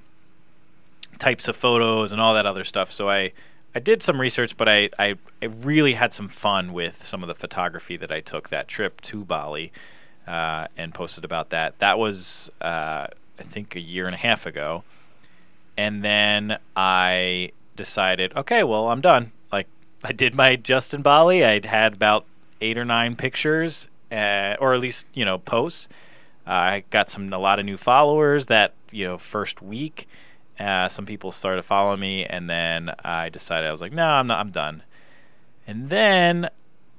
[1.18, 2.92] types of photos and all that other stuff.
[2.92, 3.32] So I
[3.76, 7.28] I did some research, but I, I, I really had some fun with some of
[7.28, 9.70] the photography that I took that trip to Bali
[10.26, 11.78] uh, and posted about that.
[11.80, 13.08] That was, uh,
[13.38, 14.82] I think, a year and a half ago.
[15.76, 19.32] And then I decided, okay, well, I'm done.
[19.52, 19.66] Like,
[20.02, 21.44] I did my Justin Bali.
[21.44, 22.24] I'd had about
[22.62, 25.86] eight or nine pictures, uh, or at least, you know, posts.
[26.46, 30.08] I got some a lot of new followers that, you know, first week.
[30.58, 34.26] Uh, some people started following me, and then I decided I was like, no, I'm
[34.26, 34.40] not.
[34.40, 34.82] I'm done.
[35.66, 36.48] And then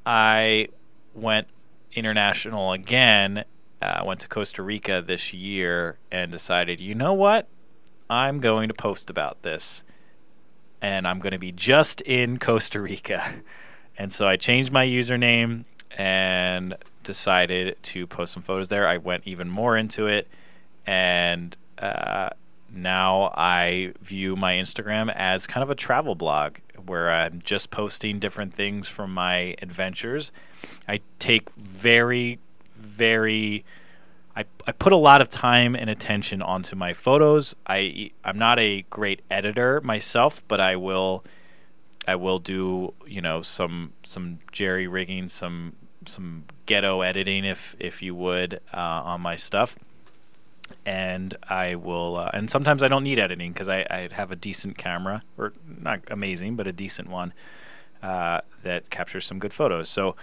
[0.05, 0.67] I
[1.15, 1.47] went
[1.93, 3.45] international again.
[3.81, 7.47] I uh, went to Costa Rica this year and decided, you know what?
[8.09, 9.83] I'm going to post about this,
[10.81, 13.23] and I'm going to be just in Costa Rica.
[13.99, 15.65] And so I changed my username
[15.97, 18.87] and decided to post some photos there.
[18.87, 20.27] I went even more into it,
[20.85, 22.29] and uh,
[22.71, 28.19] now I view my Instagram as kind of a travel blog where I'm just posting
[28.19, 30.31] different things from my adventures.
[30.87, 32.39] I take very,
[32.75, 33.65] very
[34.35, 37.55] I, I put a lot of time and attention onto my photos.
[37.65, 41.25] I I'm not a great editor myself, but I will
[42.07, 45.73] I will do, you know, some some jerry rigging, some
[46.05, 49.77] some ghetto editing if if you would uh, on my stuff
[50.85, 52.17] and I will.
[52.17, 55.53] Uh, and sometimes I don't need editing because I, I have a decent camera, or
[55.65, 57.33] not amazing, but a decent one
[58.03, 59.89] uh, that captures some good photos.
[59.89, 60.15] So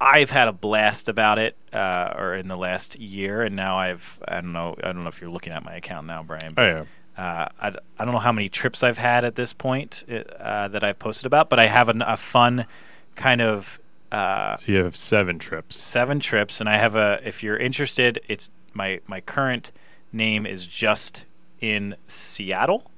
[0.00, 4.18] I've had a blast about it, uh, or in the last year, and now I've.
[4.26, 4.74] I don't know.
[4.82, 6.54] I don't know if you're looking at my account now, Brian.
[6.56, 6.84] Oh yeah.
[7.16, 10.82] Uh, I, I don't know how many trips I've had at this point uh, that
[10.82, 12.66] I've posted about, but I have an, a fun
[13.14, 13.78] kind of
[14.10, 15.80] uh, So you have seven trips.
[15.80, 17.20] seven trips, and I have a.
[17.24, 19.70] If you're interested, it's my my current
[20.14, 21.24] name is just
[21.60, 22.90] in Seattle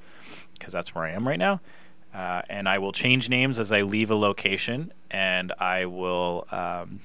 [0.54, 1.60] because that's where I am right now.
[2.14, 6.46] Uh, and I will change names as I leave a location, and I will.
[6.50, 7.00] Um,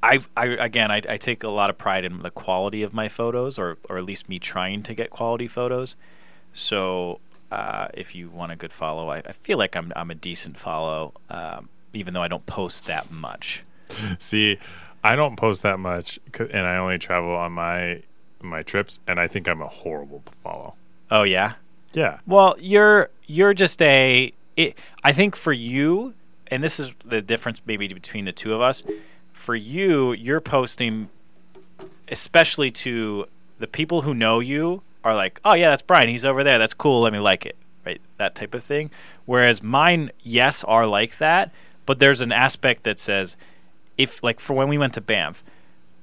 [0.00, 3.08] I've, I again, I, I take a lot of pride in the quality of my
[3.08, 5.96] photos, or or at least me trying to get quality photos.
[6.54, 7.18] So
[7.50, 10.56] uh, if you want a good follow, I, I feel like I'm I'm a decent
[10.56, 13.64] follow, um, even though I don't post that much.
[14.20, 14.58] See,
[15.02, 18.02] I don't post that much, and I only travel on my
[18.40, 20.74] my trips, and I think I'm a horrible follow.
[21.10, 21.54] Oh yeah.
[21.92, 22.18] Yeah.
[22.26, 24.32] Well, you're you're just a.
[24.56, 26.14] It, I think for you,
[26.48, 28.82] and this is the difference maybe between the two of us.
[29.32, 31.08] For you, you're posting,
[32.08, 33.26] especially to
[33.58, 36.08] the people who know you, are like, oh yeah, that's Brian.
[36.08, 36.58] He's over there.
[36.58, 37.02] That's cool.
[37.02, 37.56] Let me like it.
[37.86, 38.90] Right, that type of thing.
[39.24, 41.52] Whereas mine, yes, are like that,
[41.86, 43.36] but there's an aspect that says,
[43.96, 45.42] if like for when we went to Banff,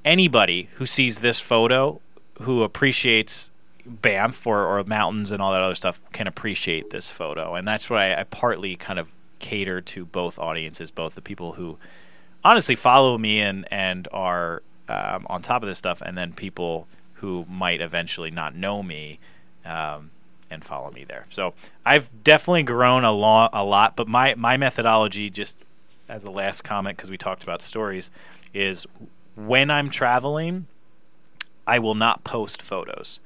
[0.04, 2.02] anybody who sees this photo
[2.42, 3.52] who appreciates
[3.86, 7.56] Banff or, or mountains and all that other stuff can appreciate this photo.
[7.56, 11.54] And that's why I, I partly kind of cater to both audiences, both the people
[11.54, 11.78] who
[12.44, 16.88] honestly follow me and, and are um, on top of this stuff, and then people
[17.16, 19.20] who might eventually not know me
[19.66, 20.12] um,
[20.50, 21.26] and follow me there.
[21.30, 21.54] So
[21.86, 25.58] I've definitely grown a, lo- a lot, but my, my methodology, just
[26.08, 28.12] as a last comment, because we talked about stories,
[28.54, 28.86] is
[29.36, 30.68] when I'm traveling,
[31.68, 33.20] I will not post photos.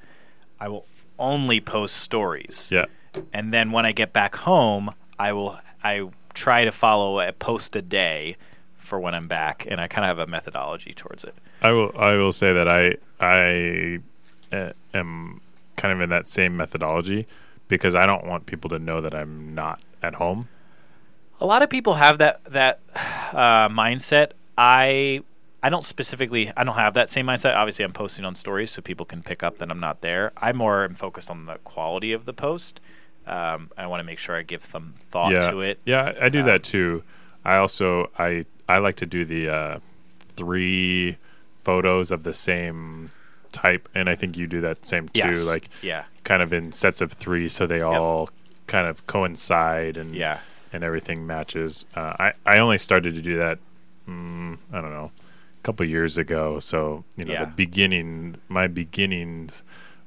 [0.58, 0.86] I will
[1.18, 2.68] only post stories.
[2.70, 2.86] Yeah.
[3.32, 7.76] And then when I get back home, I will I try to follow a post
[7.76, 8.36] a day
[8.76, 11.34] for when I'm back, and I kind of have a methodology towards it.
[11.62, 11.92] I will.
[11.96, 14.00] I will say that I I
[14.52, 15.40] uh, am
[15.76, 17.26] kind of in that same methodology
[17.68, 20.48] because I don't want people to know that I'm not at home.
[21.40, 22.80] A lot of people have that that
[23.32, 24.32] uh, mindset.
[24.56, 25.22] I
[25.62, 26.50] I don't specifically.
[26.56, 27.54] I don't have that same mindset.
[27.54, 30.32] Obviously, I'm posting on stories so people can pick up that I'm not there.
[30.36, 32.80] I more am focused on the quality of the post.
[33.26, 35.50] Um, I want to make sure I give some thought yeah.
[35.50, 35.78] to it.
[35.84, 37.02] Yeah, I do Um, that too.
[37.44, 39.78] I also I I like to do the uh,
[40.20, 41.16] three
[41.62, 43.10] photos of the same
[43.52, 45.18] type, and I think you do that same too.
[45.18, 45.44] Yes.
[45.44, 46.04] Like Yeah.
[46.24, 48.30] kind of in sets of three, so they all
[48.66, 50.38] kind of coincide and Yeah.
[50.72, 51.84] and everything matches.
[51.94, 53.58] Uh, I I only started to do that.
[54.08, 55.12] Mm, I don't know,
[55.62, 56.58] couple years ago.
[56.58, 57.44] So you know, Yeah.
[57.46, 59.62] the beginning, my beginnings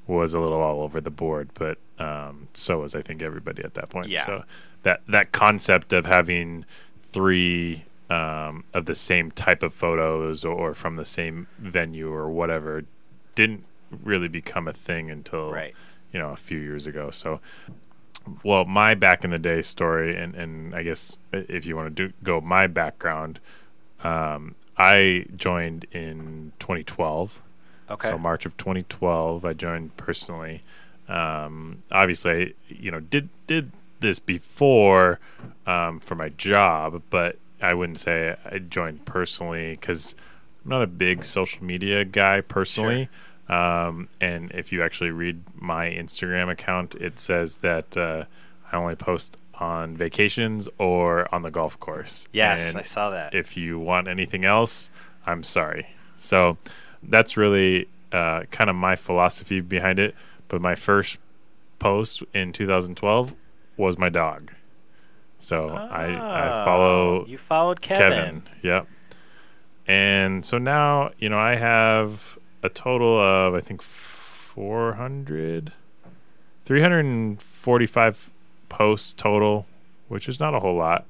[0.06, 3.74] was a little all over the board, but um, so was I think everybody at
[3.74, 4.08] that point.
[4.08, 4.24] Yeah.
[4.26, 4.44] So
[4.82, 6.64] that that concept of having
[7.02, 12.84] three um, of the same type of photos or from the same venue or whatever
[13.34, 13.64] didn't
[14.02, 15.74] really become a thing until Right.
[16.12, 17.10] you know a few years ago.
[17.10, 17.40] So
[18.42, 22.08] well, my back in the day story, and, and I guess if you want to
[22.08, 23.38] do go my background,
[24.02, 27.42] um, I joined in 2012.
[27.90, 28.08] Okay.
[28.08, 30.62] So March of 2012, I joined personally.
[31.08, 35.20] Um, obviously, you know, did did this before
[35.66, 40.14] um, for my job, but I wouldn't say I joined personally because
[40.64, 43.08] I'm not a big social media guy personally.
[43.48, 48.24] Um, and if you actually read my Instagram account, it says that uh,
[48.72, 52.26] I only post on vacations or on the golf course.
[52.32, 53.34] yes, And I saw that.
[53.34, 54.90] if you want anything else,
[55.26, 55.88] I'm sorry.
[56.16, 56.56] So
[57.02, 60.14] that's really uh, kind of my philosophy behind it.
[60.48, 61.18] But my first
[61.78, 63.34] post in 2012
[63.76, 64.52] was my dog.
[65.38, 68.10] So I, I follow Oh, You followed Kevin.
[68.10, 68.42] Kevin.
[68.62, 68.86] Yep.
[69.86, 75.72] And so now, you know, I have a total of, I think, 400,
[76.64, 78.30] 345
[78.76, 79.66] posts total,
[80.08, 81.04] which is not a whole lot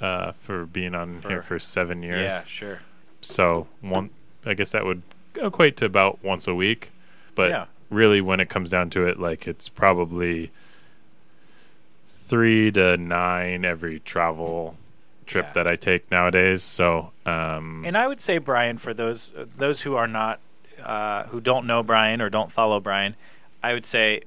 [0.00, 2.30] uh, for being on here For- for seven years.
[2.30, 2.80] Yeah, sure.
[3.22, 4.10] So one,
[4.44, 5.02] I guess that would
[5.36, 6.90] equate to about once a week.
[7.34, 7.66] But Yeah.
[7.90, 10.50] really, when it comes down to it, like it's probably
[12.08, 14.76] three to nine every travel
[15.26, 15.52] trip Yeah.
[15.52, 16.62] that I take nowadays.
[16.62, 20.40] So, um, And I would say, Brian, for those those who are not
[20.82, 23.16] uh, who don't know Brian or don't follow Brian,
[23.62, 24.22] I would say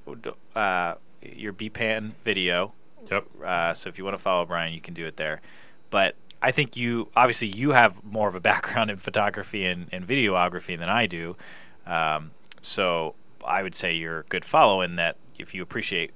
[0.55, 2.73] uh, your BPAN video.
[3.09, 5.41] Yep, Uh, so if you want to follow Brian, you can do it there.
[5.89, 10.07] But I think you obviously you have more of a background in photography and, and
[10.07, 11.35] videography than I do.
[11.85, 12.31] Um,
[12.61, 16.11] so I would say you're a good follow in that if you appreciate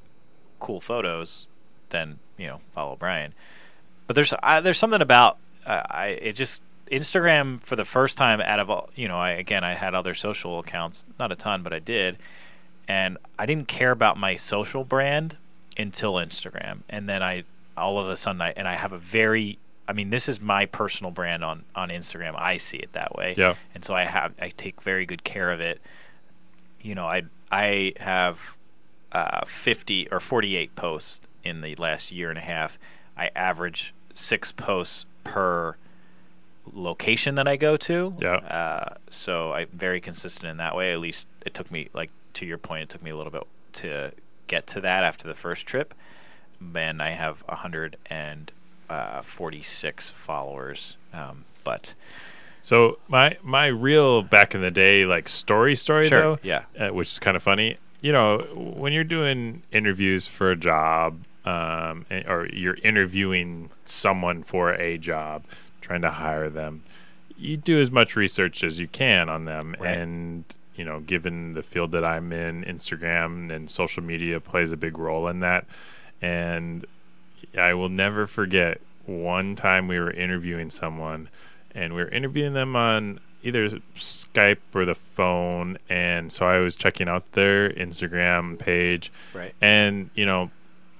[0.59, 1.47] cool photos,
[1.89, 3.33] then you know follow Brian.
[4.07, 8.59] But there's there's something about uh, I it just Instagram for the first time out
[8.59, 11.73] of all you know I again I had other social accounts not a ton but
[11.73, 12.17] I did
[12.87, 15.37] and I didn't care about my social brand
[15.77, 17.43] until Instagram and then I
[17.75, 19.57] all of a sudden I and I have a very
[19.87, 23.33] I mean this is my personal brand on on Instagram I see it that way
[23.37, 23.55] Yeah.
[23.73, 25.81] and so I have I take very good care of it
[26.81, 28.57] you know I I have
[29.11, 32.79] uh, 50 or 48 posts in the last year and a half.
[33.15, 35.75] I average six posts per
[36.71, 38.15] location that I go to.
[38.19, 38.37] Yeah.
[38.37, 40.93] Uh, so I'm very consistent in that way.
[40.93, 43.43] At least it took me, like to your point, it took me a little bit
[43.73, 44.11] to
[44.53, 45.93] get to that after the first trip.
[46.75, 50.97] And I have 146 followers.
[51.13, 51.93] Um, but
[52.61, 56.63] So my my real back in the day like story story Sure, though, yeah.
[56.79, 57.77] uh, which is kind of funny.
[58.01, 64.73] You know, when you're doing interviews for a job, um, or you're interviewing someone for
[64.73, 65.43] a job,
[65.81, 66.81] trying to hire them,
[67.37, 69.97] you do as much research as you can on them, Right.
[69.97, 70.43] and
[70.75, 74.97] you know, given the field that I'm in, Instagram and social media plays a big
[74.97, 75.65] role in that,
[76.21, 76.85] and
[77.57, 81.29] I will never forget one time we were interviewing someone
[81.75, 85.77] and we were interviewing them on either Skype or the phone.
[85.89, 89.11] And so I was checking out their Instagram page.
[89.33, 90.51] Right, and you know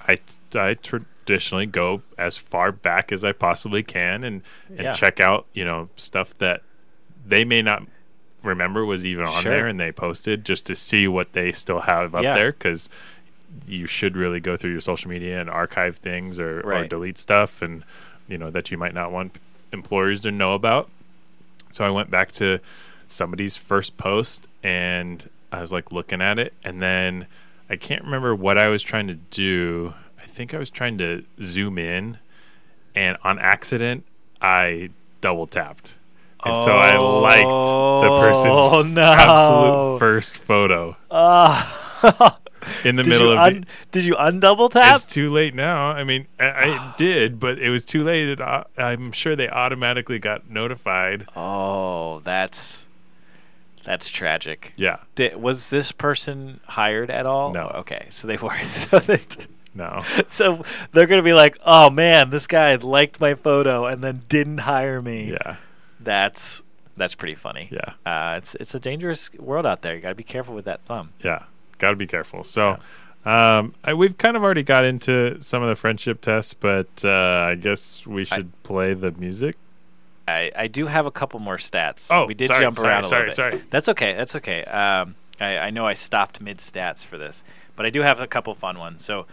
[0.07, 0.19] I
[0.53, 4.91] I traditionally go as far back as I possibly can and and Yeah.
[4.93, 6.61] check out you know stuff that
[7.26, 7.84] they may not
[8.43, 9.51] remember was even on Sure.
[9.51, 12.33] there and they posted just to see what they still have up Yeah.
[12.35, 12.89] there cuz
[13.67, 17.61] you should really go through your social media and archive things or, or delete stuff
[17.61, 17.83] and
[18.27, 19.37] you know that you might not want
[19.71, 20.89] employers to know about
[21.71, 22.59] so I went back to
[23.07, 27.27] somebody's first post and I was like looking at it and then
[27.69, 29.93] I can't remember what I was trying to do.
[30.21, 32.17] I think I was trying to zoom in
[32.95, 34.03] and on accident
[34.41, 34.89] I
[35.21, 35.95] double tapped.
[36.45, 39.01] And so I liked the person's Oh, no.
[39.01, 42.39] absolute first photo ah.
[42.83, 44.95] in the middle of un- the, did you undouble tap?
[44.95, 45.87] it's too late now.
[45.91, 48.27] I mean, I, I did, but it was too late.
[48.29, 51.27] It, au- I'm sure they automatically got notified.
[51.35, 52.85] Oh, that's
[53.85, 54.73] that's tragic.
[54.77, 57.51] Yeah, Did, was this person hired at all?
[57.53, 57.67] No.
[57.79, 58.71] Okay, so they weren't.
[58.71, 59.19] So, they,
[59.75, 60.03] no.
[60.27, 64.59] so they're gonna be like, "Oh man, this guy liked my photo and then didn't
[64.59, 65.57] hire me." Yeah,
[66.03, 66.61] That's
[66.95, 67.69] that's pretty funny.
[67.71, 67.93] yeah.
[68.05, 69.95] Uh, it's it's a dangerous world out there.
[69.95, 71.11] You got to be careful with that thumb.
[71.23, 71.43] Yeah,
[71.79, 72.43] got to be careful.
[72.43, 72.77] So,
[73.25, 77.09] um, I, we've kind of already got into some of the friendship tests, but uh,
[77.49, 79.55] I guess we should play the music.
[80.27, 82.09] I, I do have a couple more stats.
[82.09, 83.51] Oh, we did sorry, jump sorry, around a sorry, little bit.
[83.57, 83.63] sorry.
[83.69, 84.13] That's okay.
[84.13, 84.63] That's okay.
[84.63, 87.43] Um, I, I know I stopped mid stats for this,
[87.75, 89.03] but I do have a couple fun ones.
[89.03, 89.25] So,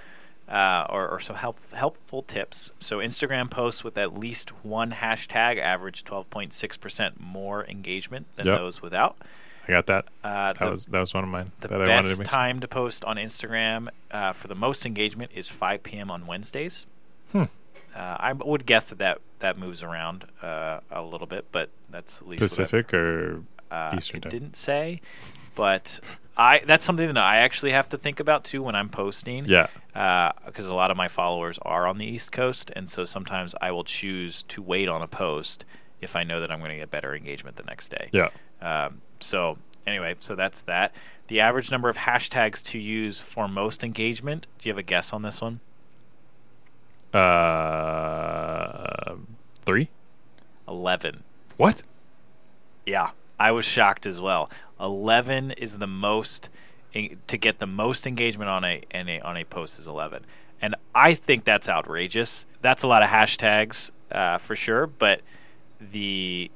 [0.50, 2.72] uh, or, or some help, helpful tips.
[2.80, 8.58] So, Instagram posts with at least one hashtag average 12.6% more engagement than Yep.
[8.58, 9.16] those without.
[9.68, 10.06] I got that.
[10.24, 12.18] Uh, That the was that was one of mine the that I wanted to best
[12.20, 12.26] make.
[12.28, 16.10] time to post on Instagram uh, for the most engagement is 5 p.m.
[16.10, 16.86] on Wednesdays.
[17.32, 17.44] Hmm.
[17.94, 22.20] Uh, I would guess that that, that moves around uh, a little bit, but that's
[22.20, 24.30] at least Pacific or uh, Eastern it time.
[24.30, 25.00] didn't say,
[25.54, 26.00] but
[26.36, 29.46] I that's something that I actually have to think about too when I'm posting.
[29.46, 29.68] yeah.
[30.46, 33.72] Because a lot of my followers are on the East Coast, and so sometimes I
[33.72, 35.64] will choose to wait on a post
[36.00, 38.08] if I know that I'm going to get better engagement the next day.
[38.12, 38.28] Yeah.
[38.62, 40.94] Um, so anyway, so that's that.
[41.26, 44.46] The average number of hashtags to use for most engagement.
[44.58, 45.60] Do you have a guess on this one?
[47.12, 49.14] Uh,
[49.64, 49.88] three.
[50.68, 51.22] Eleven.
[51.56, 51.82] What?
[52.86, 54.48] Yeah, I was shocked as well.
[54.80, 56.48] Eleven is the most
[57.26, 60.24] to get the most engagement on a, a on a post is eleven,
[60.60, 62.46] and I think that's outrageous.
[62.62, 65.20] That's a lot of hashtags uh, for sure, but
[65.80, 66.50] the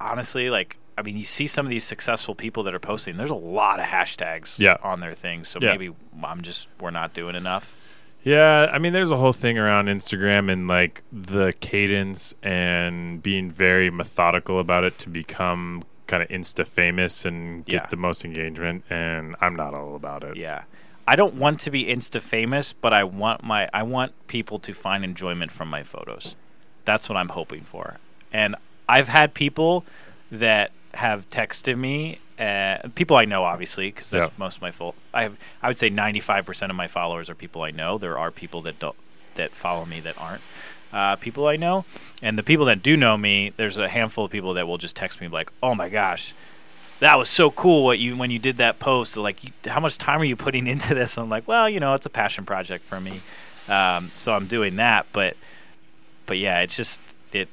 [0.00, 3.16] honestly, like I mean, you see some of these successful people that are posting.
[3.16, 4.76] There's a lot of hashtags Yeah.
[4.82, 5.72] on their things, so Yeah.
[5.72, 7.76] maybe I'm just we're not doing enough.
[8.22, 13.50] Yeah, I mean, there's a whole thing around Instagram and like the cadence and being
[13.50, 17.86] very methodical about it to become kind of insta famous and get Yeah.
[17.90, 18.84] the most engagement.
[18.90, 20.36] And I'm not all about it.
[20.36, 20.64] Yeah.
[21.06, 24.72] I don't want to be insta famous, but I want my I want people to
[24.72, 26.34] find enjoyment from my photos.
[26.84, 27.98] That's what I'm hoping for.
[28.32, 28.56] And
[28.88, 29.84] I've had people
[30.30, 34.30] that have texted me, uh, people I know obviously because that's Yeah.
[34.38, 34.94] most of my full.
[35.12, 37.98] I have I would say 95% of my followers are people I know.
[37.98, 38.96] There are people that don't
[39.34, 40.42] that follow me that aren't.
[40.94, 41.84] Uh, people I know,
[42.22, 44.94] and the people that do know me, there's a handful of people that will just
[44.94, 46.32] text me like, "Oh my gosh,
[47.00, 49.16] that was so cool what you when you did that post.
[49.16, 51.18] Like you, how much time are you putting into this?
[51.18, 53.20] I'm like well you know it's a passion project for me.
[53.68, 55.38] Um, so i'm doing that but
[56.26, 57.00] but yeah it's just
[57.32, 57.48] it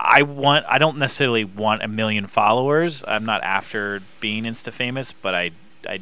[0.00, 3.04] i want i don't necessarily want a million followers.
[3.06, 5.50] I'm not after being insta famous but i
[5.86, 6.00] i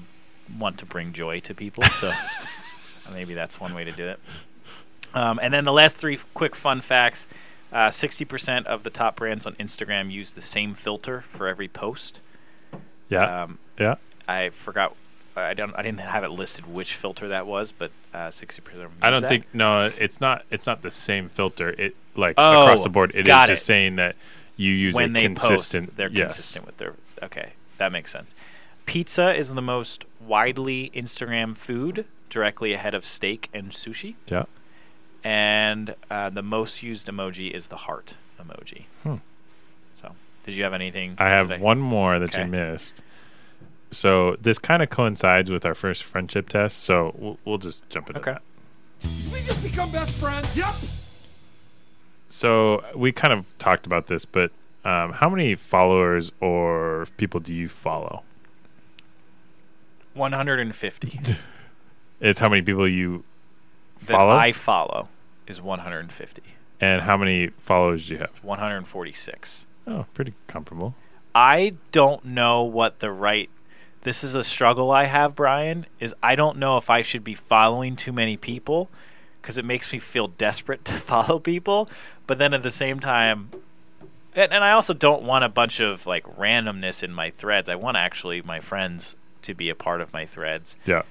[0.57, 2.13] want to bring joy to people so
[3.13, 4.21] maybe that's one way to do it
[5.15, 7.27] um, and then the last three quick fun facts
[7.73, 12.21] uh, 60% of the top brands on instagram use the same filter for every post
[13.09, 13.43] Yeah.
[13.45, 13.97] um, yeah.
[14.29, 14.95] I forgot.
[15.35, 15.75] I don't.
[15.75, 18.91] I didn't have it listed which filter that was, but uh, sixty percent.
[19.01, 20.45] I don't think no, it's not.
[20.51, 21.71] It's not the same filter.
[21.71, 23.13] It like Oh, across the board.
[23.15, 24.15] It is got just saying that
[24.57, 25.87] you use when they consistent.
[25.87, 26.35] post, they're yes.
[26.35, 26.95] consistent with their.
[27.23, 28.35] Okay, that makes sense.
[28.87, 34.15] Pizza is the most widely Instagram food, directly ahead of steak and sushi.
[34.29, 34.45] Yeah.
[35.25, 38.87] And uh, the most used emoji is the heart emoji.
[39.03, 39.17] Hmm.
[39.95, 40.13] So,
[40.45, 41.15] did you have anything?
[41.19, 41.61] I have today?
[41.63, 42.43] one more that Okay.
[42.43, 43.03] you missed.
[43.93, 46.79] So this kind of coincides with our first friendship test.
[46.83, 48.33] So we'll, we'll just jump into Okay.
[48.33, 48.43] that.
[49.33, 50.57] We just become best friends.
[50.57, 50.75] Yep.
[52.29, 54.51] So we kind of talked about this, but
[54.85, 58.23] um, how many followers or people do you follow?
[60.15, 61.21] One hundred and fifty
[62.21, 63.25] Is how many people you
[64.07, 65.09] that follow, I follow
[65.47, 66.43] is one hundred and fifty.
[66.81, 68.31] and how many followers do you have?
[68.43, 69.67] One hundred and forty-six.
[69.87, 70.95] Oh, pretty comparable.
[71.35, 73.49] I don't know what the right
[74.03, 77.35] this is a struggle I have, Brian, is I don't know if I should be
[77.35, 78.91] following too many people
[79.41, 81.89] because it makes me feel desperate to follow people,
[82.27, 83.51] but then at the same time
[84.35, 87.69] and, and I also don't want a bunch of like randomness in my threads.
[87.69, 90.77] I want actually my friends to be a part of my threads.
[90.87, 91.03] Yeah.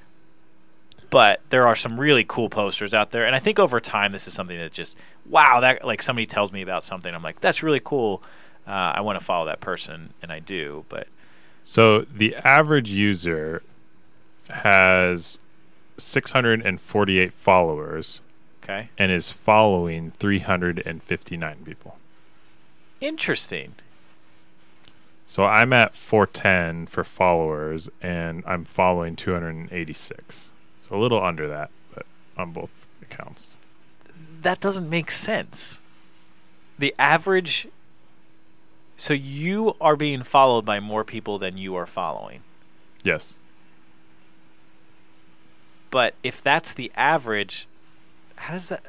[1.11, 4.27] But there are some really cool posters out there and I think over time this
[4.27, 4.97] is something that just
[5.29, 8.23] wow, that like somebody tells me about something I'm like that's really cool.
[8.65, 11.07] Uh, I want to follow that person and I do, but
[11.63, 13.61] So the average user
[14.49, 15.37] has
[15.97, 18.21] 648 followers
[18.63, 18.89] Okay.
[18.97, 21.97] and is following 359 people.
[22.99, 23.73] Interesting.
[25.27, 30.49] So I'm at 410 for followers and I'm following 286.
[30.91, 32.05] A little under that, but
[32.37, 33.55] on both accounts.
[34.41, 35.79] That doesn't make sense.
[36.77, 37.67] The average.
[38.97, 42.41] So you are being followed by more people than you are following.
[43.03, 43.35] Yes.
[45.89, 47.67] But if that's the average,
[48.35, 48.83] how does that.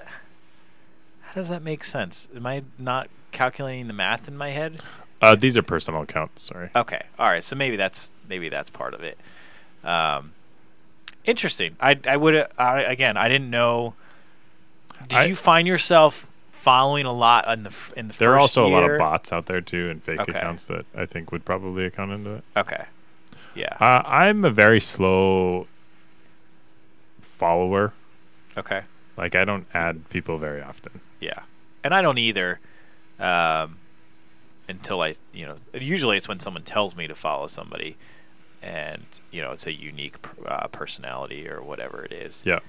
[1.20, 2.28] How does that make sense?
[2.36, 4.80] Am I not calculating the math in my head?
[5.22, 6.70] Uh, these are personal accounts, sorry.
[6.74, 7.00] Okay.
[7.18, 7.42] All right.
[7.42, 9.16] So maybe that's maybe that's part of it.
[9.84, 10.32] Um,
[11.24, 11.76] interesting.
[11.80, 13.16] I I would I, again.
[13.16, 13.94] I didn't know.
[15.08, 18.66] Did I- you find yourself following a lot in the in the There are also
[18.66, 20.38] a lot of bots out there too, and fake Okay.
[20.38, 22.44] accounts that I think would probably account into it.
[22.56, 22.84] Okay.
[23.54, 23.76] Yeah.
[23.80, 25.66] Uh, I'm a very slow
[27.20, 27.92] follower.
[28.56, 28.82] Okay.
[29.16, 31.00] Like I don't add people very often.
[31.20, 31.40] Yeah,
[31.84, 32.60] and I don't either.
[33.18, 33.78] Um,
[34.68, 37.96] until I, you know, usually it's when someone tells me to follow somebody,
[38.62, 42.42] and you know, it's a unique uh, personality or whatever it is.
[42.46, 42.60] Yeah.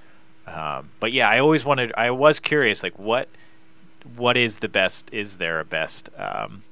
[0.47, 1.93] Um, but yeah, I always wanted.
[1.95, 3.29] I was curious, like what,
[4.15, 5.09] what is the best?
[5.13, 6.09] Is there a best?
[6.17, 6.63] Um,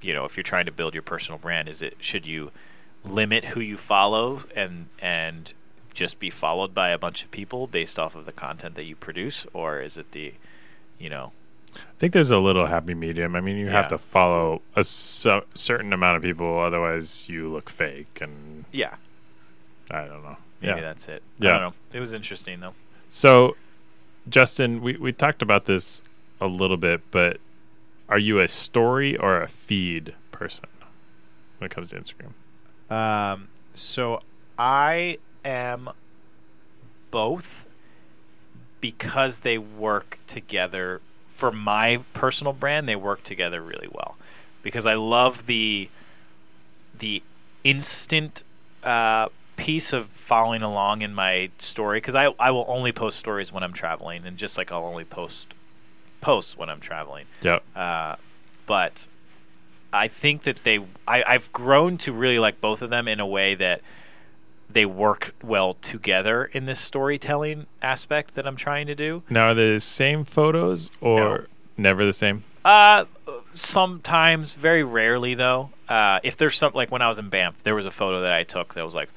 [0.00, 2.50] you know, if you're trying to build your personal brand, is it should you
[3.04, 5.54] limit who you follow and and
[5.92, 8.96] just be followed by a bunch of people based off of the content that you
[8.96, 10.34] produce, or is it the,
[10.98, 11.32] you know,
[11.74, 13.36] I think there's a little happy medium.
[13.36, 17.70] I mean, you have to follow a su- certain amount of people, otherwise you look
[17.70, 18.96] fake, and yeah,
[19.90, 20.36] I don't know.
[20.60, 20.80] maybe yeah.
[20.80, 21.22] that's it.
[21.38, 21.48] Yeah.
[21.48, 21.74] I don't know.
[21.92, 22.74] It was interesting though.
[23.08, 23.56] So,
[24.28, 26.02] Justin, we we talked about this
[26.40, 27.38] a little bit, but
[28.08, 30.68] are you a story or a feed person
[31.58, 32.32] when it comes to Instagram?
[32.90, 34.20] Um, so
[34.58, 35.90] I am
[37.10, 37.66] both
[38.80, 41.00] because they work together
[41.40, 42.88] for my personal brand.
[42.88, 44.16] They work together really well
[44.62, 45.88] because I love the
[46.98, 47.22] the
[47.64, 48.42] instant
[48.84, 53.50] uh, piece of following along in my story because I I will only post stories
[53.50, 55.54] when I'm traveling and just like I'll only post
[56.20, 57.24] posts when I'm traveling.
[57.42, 57.62] Yep.
[57.74, 58.16] Uh,
[58.66, 59.06] but
[59.92, 60.78] I think that they,
[61.08, 63.80] I, I've grown to really like both of them in a way that
[64.72, 69.22] they work well together in this storytelling aspect that I'm trying to do.
[69.30, 71.44] Now, are they the same photos or No.
[71.76, 72.44] never the same?
[72.64, 73.04] Uh,
[73.54, 75.70] sometimes, very rarely though.
[75.88, 78.32] Uh, if there's some like when I was in Banff, there was a photo that
[78.32, 79.10] I took that was like,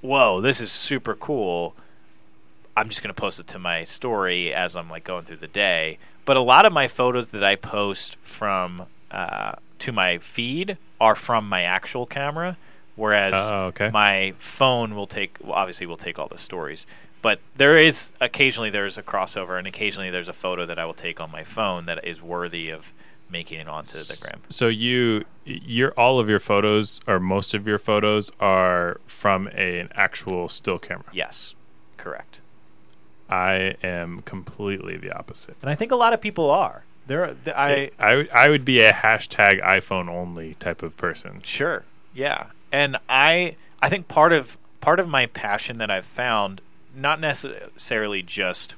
[0.00, 1.74] "Whoa, this is super cool."
[2.76, 5.98] I'm just gonna post it to my story as I'm like going through the day.
[6.24, 11.14] But a lot of my photos that I post from uh, to my feed are
[11.14, 12.56] from my actual camera,
[12.96, 13.90] whereas Oh, okay.
[13.92, 16.86] my phone will take well, obviously will take all the stories.
[17.22, 20.94] But there is occasionally there's a crossover, and occasionally there's a photo that I will
[20.94, 22.92] take on my phone that is worthy of
[23.28, 24.40] making it onto the gram.
[24.48, 29.80] So you, your all of your photos or most of your photos are from a,
[29.80, 31.06] an actual still camera.
[31.12, 31.54] Yes,
[31.96, 32.38] correct.
[33.28, 35.56] I am completely the opposite.
[35.60, 36.84] And I think a lot of people are.
[37.08, 41.40] There, th- I I I would be a hashtag iPhone only type of person.
[41.42, 41.82] Sure.
[42.14, 42.46] Yeah.
[42.72, 46.60] And I I think part of part of my passion that I've found
[46.94, 48.74] not necessarily just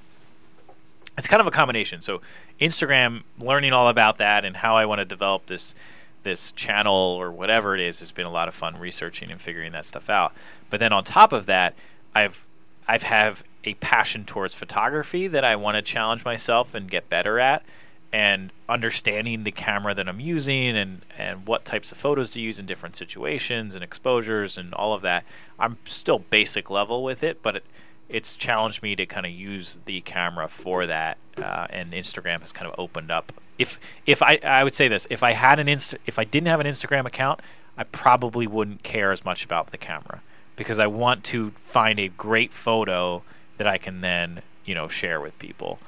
[1.16, 2.00] it's kind of a combination.
[2.00, 2.20] So
[2.60, 5.74] Instagram learning all about that and how I want to develop this
[6.22, 9.72] this channel or whatever it is has been a lot of fun researching and figuring
[9.72, 10.32] that stuff out.
[10.68, 11.74] But then on top of that,
[12.14, 12.46] I've
[12.86, 17.38] I've have a passion towards photography that I want to challenge myself and get better
[17.38, 17.64] at
[18.12, 22.58] and understanding the camera that I'm using and, and what types of photos to use
[22.58, 25.24] in different situations and exposures and all of that.
[25.58, 27.64] I'm still basic level with it, but it,
[28.08, 31.18] it's challenged me to kind of use the camera for that.
[31.36, 33.32] Uh, and Instagram has kind of opened up.
[33.58, 36.46] If if I I would say this, if I had an insta if I didn't
[36.46, 37.40] have an Instagram account,
[37.76, 40.22] I probably wouldn't care as much about the camera
[40.56, 43.22] because I want to find a great photo
[43.58, 45.78] that I can then you know share with people.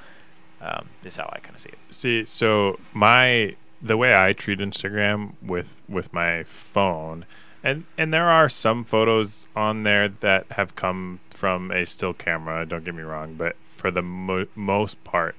[0.61, 1.79] Um, is how I kind of see it.
[1.89, 7.25] See, so my the way I treat Instagram with with my phone,
[7.63, 12.65] and and there are some photos on there that have come from a still camera.
[12.65, 15.35] Don't get me wrong, but for the mo- most part,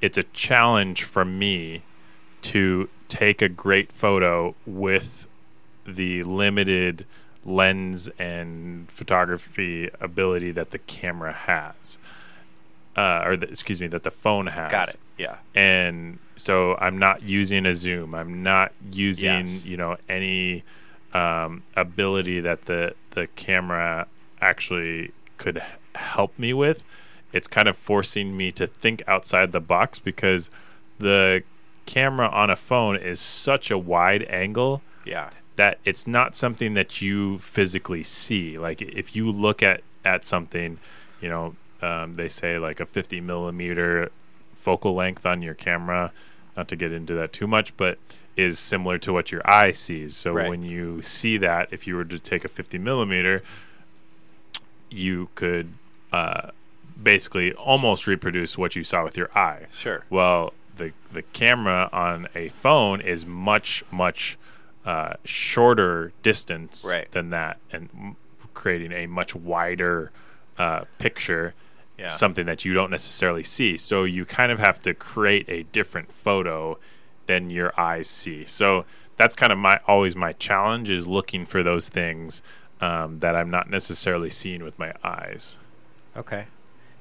[0.00, 1.82] it's a challenge for me
[2.42, 5.26] to take a great photo with
[5.84, 7.04] the limited
[7.44, 11.98] lens and photography ability that the camera has.
[12.96, 14.96] Uh, or the, excuse me, that the phone has Got it.
[15.18, 15.36] Yeah.
[15.54, 18.14] and so I'm not using a zoom.
[18.14, 19.66] I'm not using Yes.
[19.66, 20.64] you know any
[21.12, 24.06] um, ability that the the camera
[24.40, 25.62] actually could
[25.94, 26.84] help me with.
[27.32, 30.48] It's kind of forcing me to think outside the box because
[30.98, 31.42] the
[31.84, 35.30] camera on a phone is such a wide angle Yeah.
[35.56, 38.56] that it's not something that you physically see.
[38.58, 40.78] Like if you look at at something,
[41.20, 44.10] you know, um, they say like a 50 millimeter
[44.54, 46.12] focal length on your camera.
[46.56, 47.98] Not to get into that too much, but
[48.36, 50.16] is similar to what your eye sees.
[50.16, 50.48] So Right.
[50.48, 53.42] when you see that, if you were to take a 50 millimeter,
[54.90, 55.72] you could
[56.12, 56.50] uh,
[57.02, 59.66] basically almost reproduce what you saw with your eye.
[59.72, 60.04] Sure.
[60.10, 64.38] Well, the the camera on a phone is much much
[64.84, 67.10] uh, shorter distance Right.
[67.10, 68.16] than that, and
[68.54, 70.10] creating a much wider
[70.58, 71.54] uh, picture.
[71.98, 72.08] Yeah.
[72.08, 73.76] something that you don't necessarily see.
[73.76, 76.78] So you kind of have to create a different photo
[77.26, 78.44] than your eyes see.
[78.44, 78.84] So
[79.16, 82.42] that's kind of my always my challenge is looking for those things
[82.80, 85.58] um, that I'm not necessarily seeing with my eyes.
[86.16, 86.46] Okay.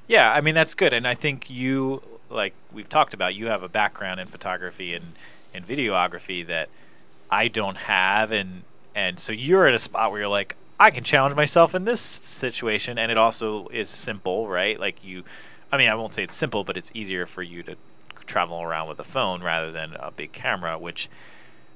[0.07, 3.63] Yeah, I mean that's good, and I think you, like we've talked about, you have
[3.63, 5.13] a background in photography and
[5.53, 6.69] and videography that
[7.29, 11.03] I don't have, and and so you're at a spot where you're like, I can
[11.03, 14.79] challenge myself in this situation, and it also is simple, right?
[14.79, 15.23] Like you,
[15.71, 17.75] I mean, I won't say it's simple, but it's easier for you to
[18.25, 21.09] travel around with a phone rather than a big camera, which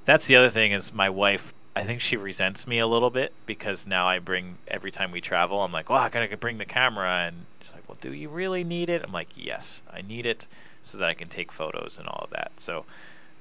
[0.05, 3.31] that's the other thing is my wife I think she resents me a little bit
[3.45, 6.57] because now I bring every time we travel I'm like, "Well, I got to bring
[6.57, 10.01] the camera." And she's like, "Well, do you really need it?" I'm like, "Yes, I
[10.01, 10.47] need it
[10.81, 12.85] so that I can take photos and all of that." So,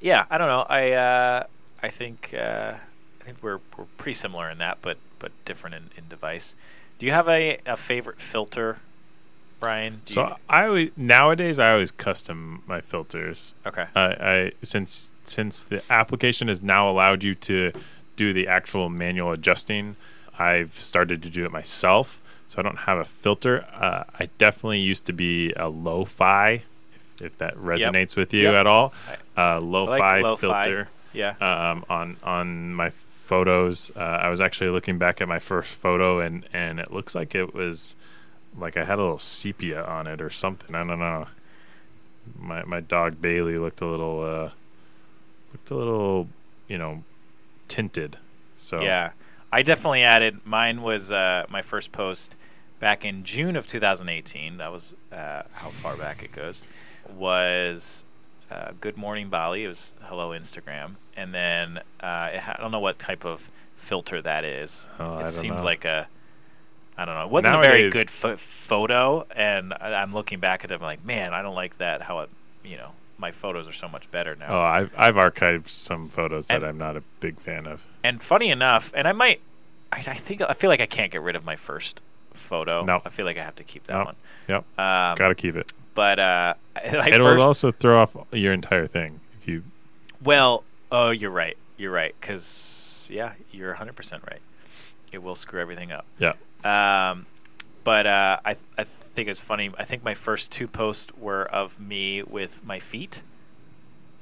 [0.01, 0.67] yeah, I don't know.
[0.69, 1.45] I uh,
[1.83, 2.75] I think uh,
[3.29, 6.55] think we're we're pretty similar in that, but but different in, in device.
[6.99, 8.79] Do you have a, a favorite filter,
[9.61, 10.01] Brian?
[10.05, 13.55] Do So you, I always nowadays I always custom my filters.
[13.67, 17.71] okay, I, I since since the application has now allowed you to
[18.17, 19.97] do the actual manual adjusting,
[20.39, 22.21] I've started to do it myself.
[22.49, 23.67] So I don't have a filter.
[23.75, 26.63] Uh, I definitely used to be a lo-fi,
[26.97, 28.55] if, if that resonates with you Yep.
[28.55, 28.95] at all.
[29.37, 30.65] Uh, lo-fi like lo-fi.
[30.65, 32.89] filter yeah, um, on on my
[33.29, 33.93] photos.
[33.95, 37.35] Uh, I was actually looking back at my first photo, and and it looks like
[37.35, 37.95] it was
[38.57, 40.75] like I had a little sepia on it or something.
[40.75, 41.29] I don't know.
[42.37, 44.51] My my dog Bailey looked a little uh,
[45.53, 46.29] looked a little
[46.67, 47.05] you know
[47.69, 48.17] tinted.
[48.57, 49.13] So Yeah,
[49.53, 50.41] I definitely added.
[50.45, 52.35] Mine was uh, my first post
[52.81, 54.57] back in June of 2018.
[54.57, 56.65] That was uh, how far back it goes.
[57.15, 58.05] Was
[58.51, 59.65] uh, Good Morning Bali.
[59.65, 63.51] It was Hello Instagram, and then uh, it ha- I don't know what type of
[63.77, 64.89] filter that is.
[64.99, 65.65] Oh, it seems know.
[65.65, 66.09] like a
[66.97, 67.25] I don't know.
[67.25, 71.05] It wasn't a very good pho- photo, and I- I'm looking back at them like,
[71.05, 72.03] man, I don't like that.
[72.03, 72.31] How it,
[72.65, 74.49] you know, my photos are so much better now.
[74.51, 77.87] Oh, I've I've archived some photos that I'm not a big fan of.
[78.03, 79.41] And funny enough, and I might,
[79.93, 82.03] I, I think I feel like I can't get rid of my first
[82.35, 82.85] photo.
[82.85, 83.01] No.
[83.05, 84.05] I feel like I have to keep that No.
[84.05, 84.17] one.
[84.49, 85.73] Yep, Um, gotta keep it.
[85.99, 89.65] But uh, I It'll first, also throw off your entire thing if you.
[90.23, 91.57] well, oh, you're right.
[91.77, 92.15] You're right.
[92.21, 94.39] Because yeah, you're 100 percent right.
[95.11, 96.07] It will screw everything up.
[96.21, 96.35] Yeah.
[96.63, 97.27] Um,
[97.83, 99.73] but uh, I I think it's funny.
[99.77, 103.23] I think my first two posts were of me with my feet,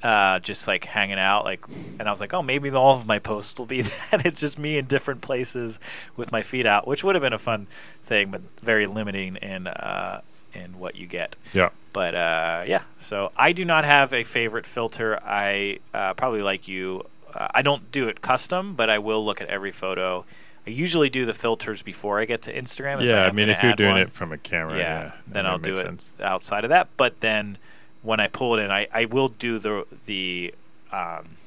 [0.01, 1.63] uh, just like hanging out, like,
[1.99, 4.25] and I was like, oh, maybe all of my posts will be that.
[4.25, 5.79] It's just me in different places
[6.15, 7.67] with my feet out, which would have been a fun
[8.01, 10.21] thing, but very limiting in uh,
[10.57, 11.35] in what you get.
[11.53, 11.69] Yeah.
[11.93, 15.19] But uh, yeah, so I do not have a favorite filter.
[15.23, 17.03] I uh, probably like you.
[17.33, 20.25] Uh, I don't do it custom, but I will look at every photo.
[20.65, 23.03] I usually do the filters before I get to Instagram.
[23.03, 24.01] Yeah, I am mean, if you're doing one.
[24.01, 26.11] it from a camera, yeah, yeah, then I'll do it sense.
[26.21, 26.87] outside of that.
[26.97, 27.57] But then
[28.01, 30.53] when I pull it in, I, I will do the the
[30.91, 31.37] um,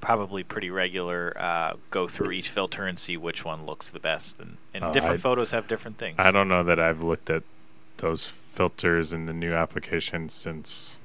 [0.00, 4.40] probably pretty regular uh, go through each filter and see which one looks the best.
[4.40, 6.16] And, and Oh, different I- photos have different things.
[6.18, 7.42] I don't know that I've looked at
[7.98, 10.98] those filters in the new application since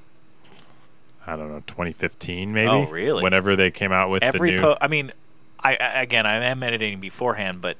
[1.25, 2.67] I don't know 2015 maybe.
[2.69, 3.21] Oh, really?
[3.23, 4.61] Whenever they came out with every the new.
[4.61, 5.11] po- I mean,
[5.59, 7.77] I, I again I am editing beforehand, but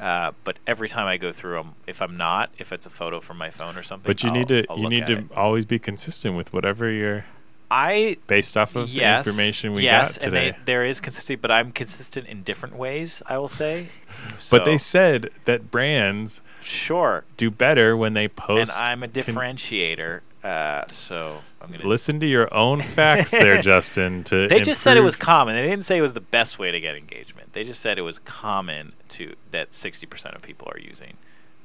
[0.00, 3.18] uh, but every time I go through them, if I'm not, if it's a photo
[3.20, 5.32] from my phone or something, but you I'll- need to I'll you need to it.
[5.36, 7.24] always be consistent with whatever you're
[7.70, 10.50] I based off of yes, the information we yes, got and today.
[10.52, 13.22] they, there is consistency, but I'm consistent in different ways.
[13.26, 13.88] I will say.
[14.50, 18.72] but they said that brands sure, do better when they post.
[18.76, 18.84] and.
[18.90, 21.86] I'm a con- differentiator, uh, so I'm gonna.
[21.86, 24.24] Listen to your own facts there, Justin.
[24.24, 25.54] To They just said it was common.
[25.54, 27.52] They didn't say it was the best way to get engagement.
[27.52, 31.14] They just said it was common to that 60% of people are using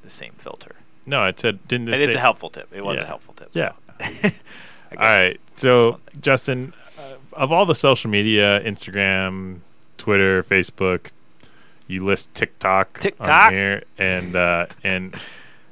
[0.02, 0.76] the same filter.
[1.06, 1.24] no.
[1.24, 2.68] It said didn't it It is a helpful tip.
[2.74, 3.50] It was a helpful tip.
[3.54, 3.72] Yeah.
[4.00, 4.28] So.
[4.98, 5.40] I All right.
[5.56, 6.00] So.
[6.20, 9.60] Justin, uh, of all the social media, Instagram,
[9.98, 11.10] Twitter, Facebook,
[11.86, 13.28] you list TikTok, TikTok.
[13.28, 15.14] on here, and uh, and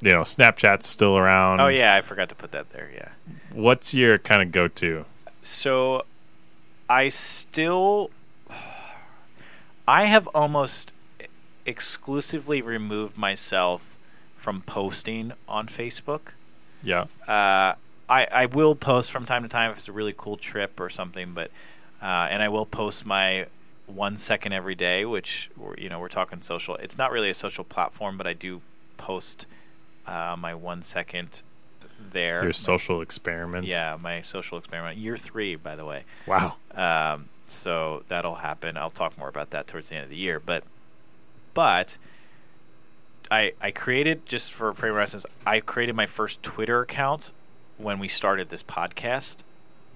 [0.01, 1.59] you know Snapchat's still around.
[1.59, 2.91] Oh yeah, I forgot to put that there.
[2.93, 3.09] Yeah.
[3.51, 5.05] What's your kind of go-to?
[5.41, 6.05] So
[6.89, 8.11] I still
[9.87, 10.93] I have almost
[11.65, 13.97] exclusively removed myself
[14.35, 16.33] from posting on Facebook.
[16.81, 17.05] Yeah.
[17.27, 17.75] Uh,
[18.09, 20.89] I, I will post from time to time if it's a really cool trip or
[20.89, 21.51] something, but
[22.01, 23.47] uh, and I will post my
[23.85, 26.75] one second every day, which you know we're talking social.
[26.75, 28.61] It's not really a social platform, but I do
[28.97, 29.45] post
[30.05, 31.43] uh, my one second
[32.11, 32.43] there.
[32.43, 34.97] Your social experiment, yeah, my social experiment.
[34.97, 36.03] Year three, by the way.
[36.27, 36.55] Wow.
[36.73, 38.77] Um, so that'll happen.
[38.77, 40.39] I'll talk more about that towards the end of the year.
[40.39, 40.63] But,
[41.53, 41.97] but
[43.31, 45.25] I I created just for frame of reference.
[45.45, 47.31] I created my first Twitter account
[47.77, 49.43] when we started this podcast,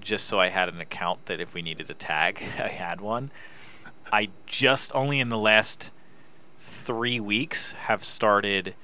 [0.02, 3.32] just so I had an account that if we needed to tag, I had one.
[4.12, 5.92] I just only in the last
[6.58, 8.76] three weeks have started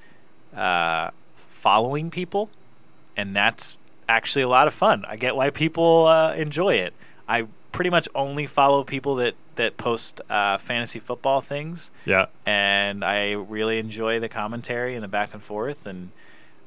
[0.54, 2.50] uh, following people,
[3.16, 3.78] and that's
[4.08, 5.04] actually a lot of fun.
[5.08, 6.92] I get why people uh, enjoy it.
[7.26, 12.26] I pretty much only follow people that that post uh, fantasy football things, Yeah.
[12.44, 15.86] and I really enjoy the commentary and the back and forth.
[15.86, 16.10] And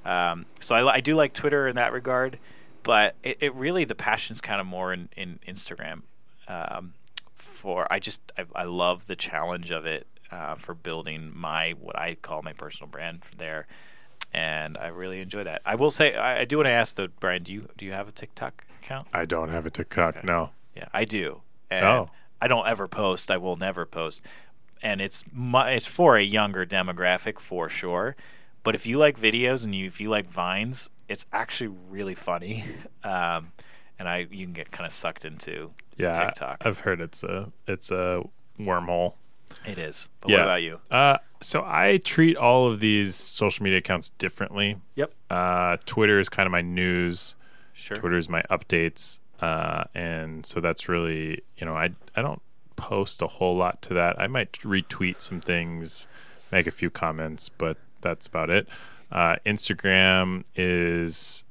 [0.08, 2.40] um, so I, I do like Twitter in that regard,
[2.84, 6.02] but it, it really the passion's kind of more in in Instagram.
[6.48, 6.94] Um,
[7.36, 11.98] for I just I, I love the challenge of it uh, for building my what
[11.98, 13.68] I call my personal brand there,
[14.34, 15.62] and I really enjoy that.
[15.66, 17.92] I will say I, I do want to ask though, Brian, do you do you
[17.92, 19.08] have a TikTok account?
[19.14, 20.24] I don't have a TikTok.
[20.24, 20.52] No.
[20.76, 21.42] Yeah, I do.
[21.70, 22.10] And Oh.
[22.42, 23.32] I don't ever post.
[23.32, 24.22] I will never post.
[24.82, 28.16] And it's mu- it's for a younger demographic for sure.
[28.64, 32.64] But if you like videos and you if you like vines, it's actually really funny.
[33.04, 33.54] Um,
[34.00, 36.14] and I you can get kind of sucked into Yeah.
[36.14, 36.58] TikTok.
[36.66, 38.24] I've heard it's a it's a
[38.60, 39.14] wormhole.
[39.66, 40.08] it is.
[40.20, 40.38] But yeah.
[40.38, 40.80] what about you?
[40.92, 44.78] Uh, so I treat all of these social media accounts differently.
[44.96, 45.14] Yep.
[45.30, 47.36] Uh, Twitter is kind of my news.
[47.74, 47.96] Sure.
[47.98, 52.42] Twitter is my updates, uh, and so that's really you know I I don't
[52.76, 54.20] post a whole lot to that.
[54.20, 56.08] I might retweet some things,
[56.52, 57.78] make a few comments, but
[58.08, 58.68] that's about it.
[59.12, 61.44] Uh, Instagram is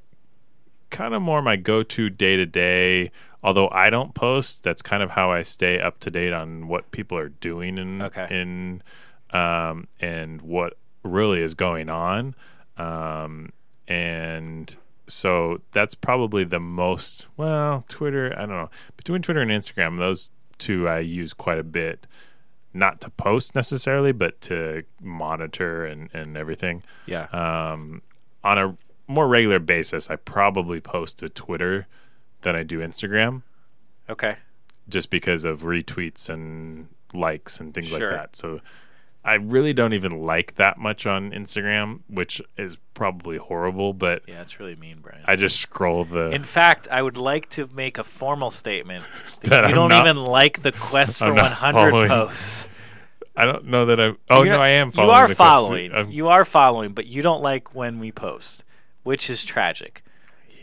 [0.90, 3.10] kind of more my go-to day to day.
[3.42, 6.90] Although I don't post, that's kind of how I stay up to date on what
[6.90, 8.26] people are doing in Okay.
[8.30, 8.82] in
[9.30, 12.34] um, and what really is going on.
[12.76, 13.50] Um,
[13.86, 14.74] and
[15.06, 18.32] so that's probably the most well Twitter.
[18.36, 22.06] I don't know between Twitter and Instagram, those two I use quite a bit.
[22.76, 27.24] Not to post necessarily, but to monitor and, and everything Yeah.
[27.32, 28.02] um,
[28.44, 28.76] on a
[29.08, 31.86] more regular basis, I probably post to Twitter
[32.42, 33.42] than I do Instagram,
[34.10, 34.36] okay.
[34.88, 38.10] just because of retweets and likes and things Sure.
[38.10, 38.36] like that.
[38.36, 38.60] So
[39.26, 43.92] I really don't even like that much on Instagram, which is probably horrible.
[43.92, 45.22] But Yeah, it's really mean, Brian.
[45.26, 46.30] I just scroll the.
[46.30, 49.04] in fact, I would like to make a formal statement
[49.40, 52.68] that, That you I'm don't not- even like the quest for I'm 100 posts.
[53.38, 54.12] I don't know that I.
[54.30, 55.10] Oh You're no, I am following.
[55.16, 56.10] You are following.
[56.12, 58.64] You are following, but you don't like when we post,
[59.02, 60.02] which is tragic.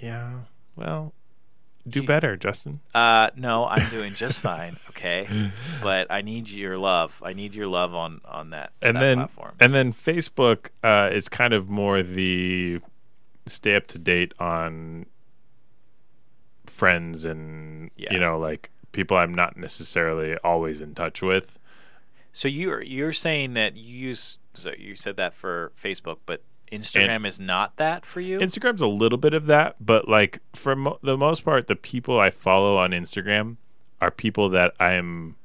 [0.01, 0.31] yeah.
[0.75, 1.13] Well,
[1.87, 2.79] do better, Justin.
[2.95, 4.77] Uh, no, I'm doing just fine.
[4.89, 7.21] Okay, but I need your love.
[7.25, 9.55] I need your love on on that and that then platform.
[9.59, 12.79] and then Facebook uh, is kind of more the
[13.47, 15.05] stay up to date on
[16.65, 18.13] friends and Yeah.
[18.13, 21.59] you know like people I'm not necessarily always in touch with.
[22.31, 26.43] So you're you're saying that you use so you said that for Facebook, but
[26.73, 28.39] Instagram is not that for you.
[28.39, 32.19] Instagram's a little bit of that, but like for mo- the most part, the people
[32.19, 33.57] I follow on Instagram
[34.01, 35.35] are people that I'm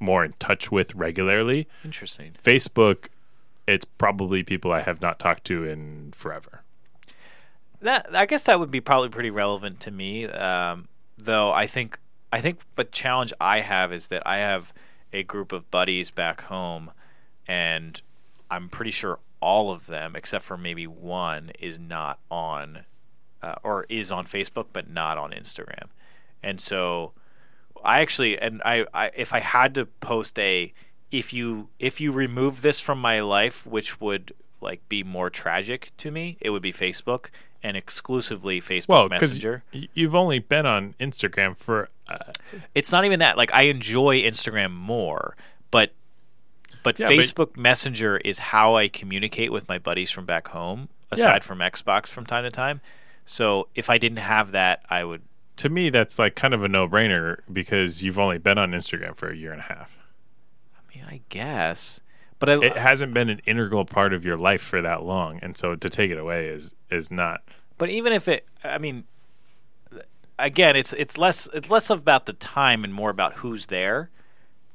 [0.00, 1.68] more in touch with regularly.
[1.84, 2.32] Interesting.
[2.32, 3.06] Facebook,
[3.66, 6.62] it's probably people I have not talked to in forever.
[7.80, 10.26] That I guess that would be probably pretty relevant to me.
[10.26, 11.98] Um, though I think
[12.32, 14.72] I think the challenge I have is that I have
[15.12, 16.90] a group of buddies back home,
[17.46, 18.00] and
[18.50, 22.84] I'm pretty sure all of them, except for maybe one, is not on
[23.42, 25.88] uh, or is on Facebook, but not on Instagram.
[26.42, 27.12] And so
[27.84, 30.72] I actually and I, I if I had to post a
[31.10, 35.92] if you if you remove this from my life, which would like be more tragic
[35.98, 37.26] to me, it would be Facebook
[37.62, 39.62] and exclusively Facebook Well, Messenger.
[39.72, 42.18] you've only been on Instagram for uh,
[42.74, 43.36] It's not even that.
[43.38, 45.36] Like I enjoy Instagram more,
[46.84, 50.48] but but Yeah, but- Facebook Messenger is how I communicate with my buddies from back
[50.48, 52.80] home, aside from Xbox from time to time.
[53.26, 55.22] So if I didn't have that, I would
[55.56, 59.30] to me that's like kind of a no-brainer because you've only been on Instagram for
[59.30, 59.98] a year and a half.
[60.76, 62.00] I mean, I guess.
[62.38, 65.56] But I, It hasn't been an integral part of your life for that long, and
[65.56, 67.42] so to take it away is is not.
[67.78, 69.04] But even if it, I mean,
[70.38, 74.10] again, it's it's less it's less about the time and more about who's there.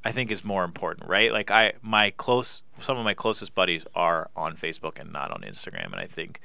[0.05, 1.31] I think is more important, right?
[1.31, 5.41] Like I, my close, some of my closest buddies are on Facebook and not on
[5.41, 6.39] Instagram, and I think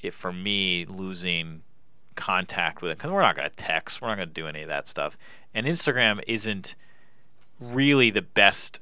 [0.00, 1.62] if for me losing
[2.14, 4.62] contact with it, because we're not going to text, we're not going to do any
[4.62, 5.18] of that stuff,
[5.54, 6.74] and Instagram isn't
[7.60, 8.80] really the best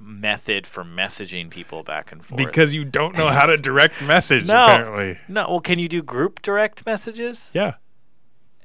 [0.00, 4.46] method for messaging people back and forth Because you don't know how to direct message,
[4.46, 4.64] No.
[4.64, 5.18] apparently.
[5.28, 7.74] no well can you do group direct messages Yeah.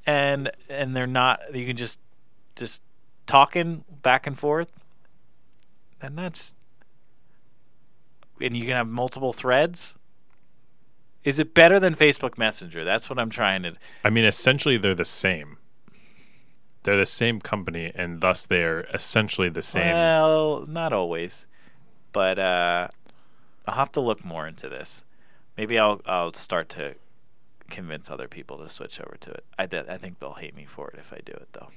[0.05, 1.99] and and they're not you can just
[2.55, 2.81] just
[3.27, 4.69] talking back and forth
[6.01, 6.55] and that's
[8.39, 9.97] and you can have multiple threads.
[11.23, 12.83] Is it better than Facebook Messenger?
[12.83, 13.73] That's what I'm trying to.
[14.03, 15.57] I mean, essentially, they're the same.
[16.83, 19.93] They're the same company, and thus they're essentially the same.
[19.93, 21.47] Well, not always,
[22.13, 22.87] but uh,
[23.65, 25.03] I'll have to look more into this.
[25.57, 26.95] Maybe I'll I'll start to
[27.69, 29.43] convince other people to switch over to it.
[29.57, 31.69] I I think they'll hate me for it if I do it though.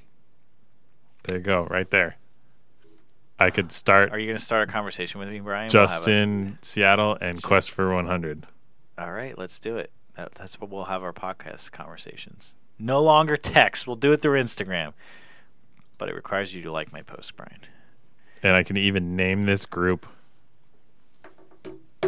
[1.24, 2.16] There you go, right there.
[3.38, 5.70] I could start Are you going to start a conversation with me, Brian?
[5.72, 8.46] We'll us- Justin Seattle and Quest for 100.
[8.98, 9.90] All right, let's do it.
[10.16, 12.54] That, that's what we'll have our podcast conversations.
[12.78, 13.86] No longer text.
[13.86, 14.92] We'll do it through Instagram.
[15.96, 17.60] But it requires you to like my post, Brian.
[18.42, 20.06] And I can even name this group.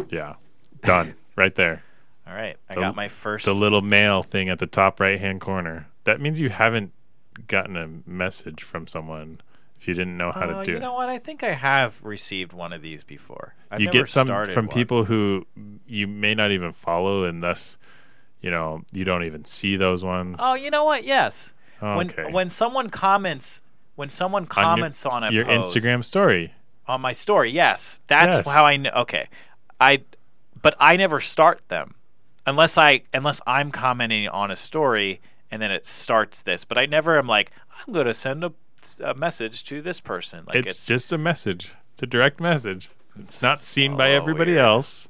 [0.09, 0.35] Yeah,
[0.81, 1.15] done.
[1.35, 1.83] right there.
[2.27, 3.45] All right, I The- got my first.
[3.45, 5.87] The little mail thing at the top right hand corner.
[6.03, 6.91] That means you haven't
[7.47, 9.41] gotten a message from someone
[9.79, 10.67] if you didn't know how Oh, to do it.
[10.69, 10.79] you it.
[10.79, 11.09] know what?
[11.09, 13.55] I think I have received one of these before.
[13.69, 14.67] I've you get some from one.
[14.67, 15.45] people who
[15.85, 17.77] you may not even follow, and thus,
[18.41, 20.37] you know, you don't even see those ones.
[20.39, 21.03] Oh, you know what?
[21.03, 21.53] Yes.
[21.81, 22.23] Okay.
[22.23, 23.61] When when someone comments,
[23.95, 26.53] when someone On your- comments on, a your Instagram story.
[26.87, 28.47] on my story, yes, that's Yes.
[28.47, 28.91] how I know.
[28.91, 29.27] Okay,
[29.81, 30.03] I,
[30.61, 31.95] but I never start them
[32.47, 35.19] unless I unless I'm commenting on a story
[35.53, 36.65] and then it starts this.
[36.65, 38.53] But I never am like I'm going to send a,
[39.03, 40.45] a message to this person.
[40.47, 41.71] Like It's, just a message.
[41.93, 42.89] It's a direct message.
[43.19, 44.65] It's not seen by everybody weird.
[44.65, 45.07] else.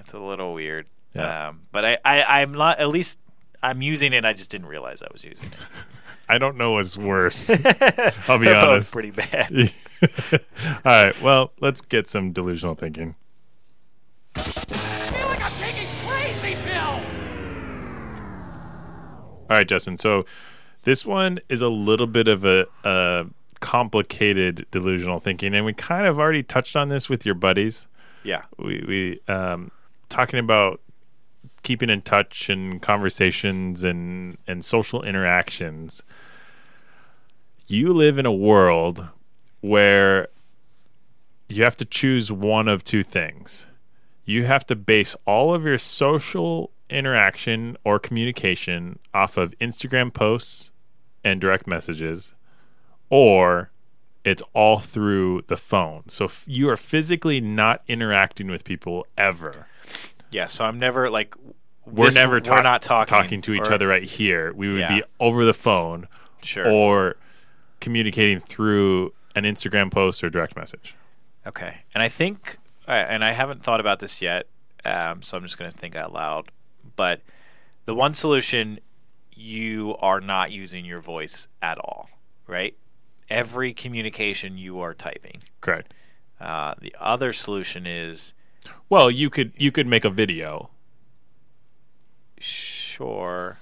[0.00, 0.86] it's a little weird.
[1.14, 1.48] Yeah.
[1.48, 3.18] Um, but I, I I'm not at least
[3.62, 4.24] I'm using it.
[4.24, 5.58] I just didn't realize I was using it.
[6.28, 7.50] I don't know what's worse.
[8.28, 8.94] I'll be honest.
[8.94, 9.52] pretty bad.
[10.86, 11.20] All right.
[11.20, 13.14] Well, let's get some delusional thinking.
[19.54, 19.96] All right, Justin.
[19.96, 20.24] So
[20.82, 23.26] this one is a little bit of a, a
[23.60, 27.86] complicated delusional thinking, and we kind of already touched on this with your buddies.
[28.24, 28.42] Yeah.
[28.58, 28.84] We
[29.28, 29.70] we um,
[30.08, 30.80] talking about
[31.62, 36.02] keeping in touch and conversations and and social interactions.
[37.68, 39.06] You live in a world
[39.60, 40.26] where
[41.48, 43.66] you have to choose one of two things.
[44.24, 50.70] You have to base all of your social interaction or communication off of Instagram posts
[51.24, 52.34] and direct messages,
[53.10, 53.70] or
[54.24, 56.02] it's all through the phone.
[56.08, 59.66] So f- you are physically not interacting with people ever.
[60.30, 60.46] Yeah.
[60.46, 61.34] So I'm never like
[61.86, 64.52] We're this- never we're not talking to each or- other right here.
[64.54, 64.88] We would Yeah.
[64.96, 66.08] be over the phone
[66.42, 66.66] Sure.
[66.70, 67.16] or
[67.80, 70.94] communicating through an Instagram post or direct message.
[71.46, 72.56] Okay, and I think,
[72.86, 74.46] and I haven't thought about this yet,
[74.86, 76.50] um, so I'm just going to think out loud.
[76.96, 77.20] But
[77.86, 78.78] the one solution,
[79.32, 82.08] you are not using your voice at all,
[82.46, 82.76] right?
[83.28, 85.42] Every communication you are typing.
[85.60, 85.92] Correct.
[86.40, 88.32] Uh, the other solution is
[88.88, 90.70] Well, you could you could make a video.
[92.38, 93.58] sure.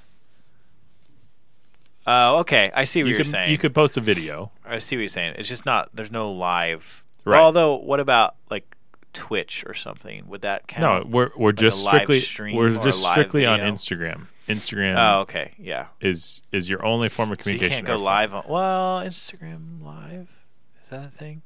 [2.07, 2.73] Oh, okay.
[2.75, 3.51] I see what You are saying.
[3.53, 4.51] you could post a video.
[4.65, 5.37] I see what you're saying.
[5.39, 5.91] It's just not.
[5.95, 7.05] There's no live.
[7.25, 7.39] Right.
[7.41, 8.77] Although, what about like
[9.13, 10.27] Twitch or something?
[10.29, 11.05] Would that count?
[11.07, 12.21] No, we're we're just strictly
[12.55, 13.61] we're just strictly on?
[13.61, 14.27] Instagram.
[14.49, 15.55] Instagram Oh, okay.
[15.59, 15.87] Yeah.
[16.01, 17.87] is is your only form of So you communication.
[17.87, 18.45] can't go live on.
[18.49, 20.37] Well, Instagram live
[20.83, 21.43] is that a thing?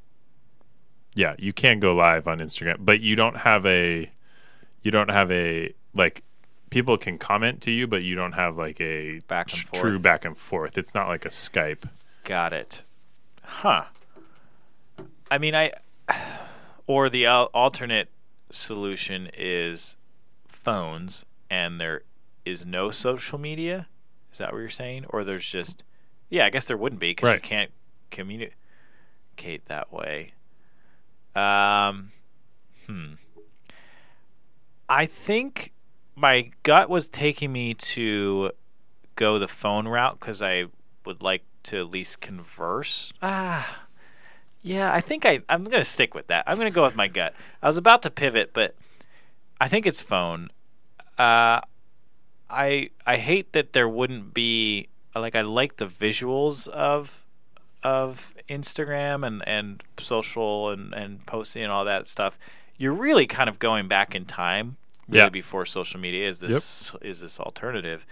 [1.15, 4.11] Yeah, you can go live on Instagram, but you don't have a
[4.83, 6.23] you don't have a like
[6.71, 9.81] people can comment to you, but you don't have like a Back and forth.
[9.83, 10.77] true back and forth.
[10.79, 11.89] It's not like a Skype.
[12.25, 12.83] Got it.
[13.45, 13.85] Huh.
[15.31, 15.73] I mean, I.
[16.87, 18.09] Or the al- alternate
[18.51, 19.97] solution is
[20.47, 22.03] phones, and there
[22.45, 23.89] is no social media.
[24.33, 25.07] Is that what you're saying?
[25.11, 25.83] Or there's just.
[26.29, 27.71] Yeah, I guess there wouldn't be because you can't
[28.11, 30.33] communicate that way.
[31.37, 32.13] Um,
[32.87, 33.15] hmm.
[34.89, 35.73] I think
[36.17, 38.51] my gut was taking me to
[39.15, 40.67] go the phone route because I
[41.05, 43.13] would like to at least converse.
[43.23, 43.86] Ah,
[44.67, 46.43] yeah, I think I I'm gonna stick with that.
[46.47, 47.35] I'm gonna go with my gut.
[47.63, 48.75] I was about to pivot, but
[49.61, 50.51] I think it's phone.
[51.17, 51.61] Uh,
[52.51, 57.25] I I hate that there wouldn't be like I like the visuals of
[57.83, 62.37] of Instagram and and social and and posting and all that stuff.
[62.77, 64.77] You're really kind of going back in time,
[65.09, 65.29] really Yeah.
[65.31, 66.29] before social media.
[66.29, 68.05] Is this is this alternative?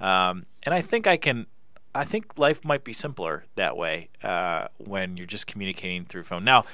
[0.00, 1.46] Um, and I think I can.
[1.94, 6.44] I think life might be simpler that way uh, when you're just communicating through phone.
[6.44, 6.64] Now,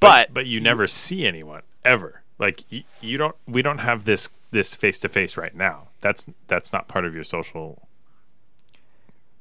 [0.00, 2.22] but, but you never see anyone ever.
[2.38, 5.88] Like you, you don't we don't have this this face to face right now.
[6.00, 7.88] That's that's not part of your social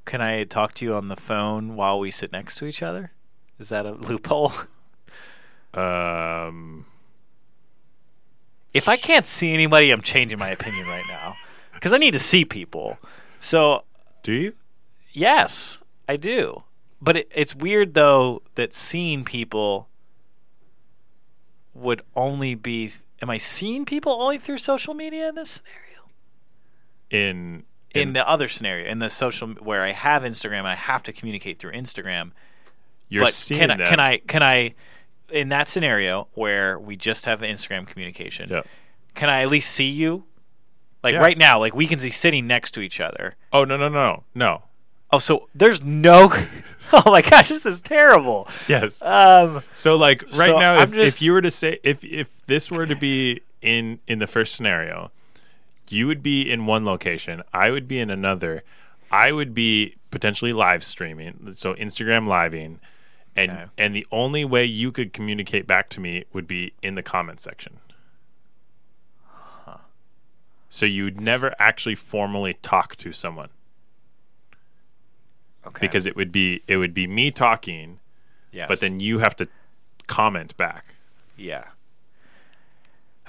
[0.07, 3.11] can I talk to you on the phone while we sit next to each other?
[3.59, 4.53] Is that a loophole?
[5.73, 6.85] um
[8.73, 11.35] if I can't see anybody, I'm changing my opinion right now
[11.73, 12.97] because I need to see people.
[13.39, 13.83] So
[14.23, 14.53] Do you?
[15.17, 16.63] Yes, I do.
[17.01, 19.87] But it, it's weird though that seeing people
[21.73, 22.91] would only be.
[23.21, 26.09] Am I seeing people only through social media in this scenario?
[27.09, 27.63] In
[27.93, 31.13] In the other scenario, in the social where I have Instagram, and I have to
[31.13, 32.31] communicate through Instagram.
[33.09, 33.87] you're but seeing can I, them.
[33.87, 34.75] can I can I
[35.29, 38.49] in that scenario where we just have Instagram communication?
[38.49, 38.61] Yeah.
[39.15, 40.25] Can I at least see you?
[41.03, 41.21] Like Yeah.
[41.21, 43.35] right now, like we can be sitting next to each other.
[43.53, 44.63] Oh no no no no.
[45.11, 46.29] Oh, so there's no.
[46.93, 48.47] oh my gosh, this is terrible.
[48.67, 49.01] Yes.
[49.01, 52.45] Um, So like right So now, if, just- if you were to say if if
[52.45, 55.11] this were to be in in the first scenario,
[55.89, 58.63] you would be in one location, I would be in another.
[59.09, 62.81] I would be potentially live streaming, so Instagram living,
[63.37, 63.65] and Okay.
[63.77, 67.39] and the only way you could communicate back to me would be in the comment
[67.39, 67.79] section.
[70.69, 73.49] So you'd never actually formally talk to someone
[75.67, 75.79] okay.
[75.79, 77.99] because it would be it would be me talking,
[78.51, 78.67] yes.
[78.67, 79.47] but then you have to
[80.07, 80.95] comment back.
[81.35, 81.65] Yeah.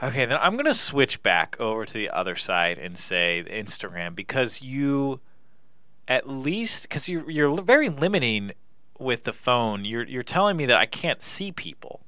[0.00, 4.14] Okay, then I'm going to switch back over to the other side and say Instagram
[4.14, 5.20] because you
[6.06, 8.52] at least cuz you you're very limiting
[8.98, 9.84] with the phone.
[9.84, 12.06] You're you're telling me that I can't see people.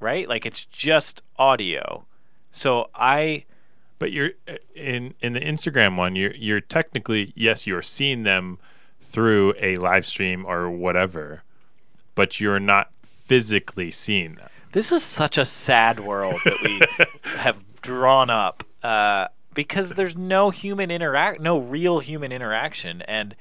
[0.00, 0.28] Right?
[0.28, 2.06] Like it's just audio.
[2.50, 3.44] So I
[4.00, 6.16] But you're uh, in in the Instagram one.
[6.16, 8.58] You're you're technically yes, you're seeing them
[9.12, 11.42] through a live stream or whatever,
[12.14, 14.48] but you're not physically seeing them.
[14.72, 16.80] This is such a sad world that we
[17.38, 23.36] have drawn up uh, because there's no human interact, no real human interaction, and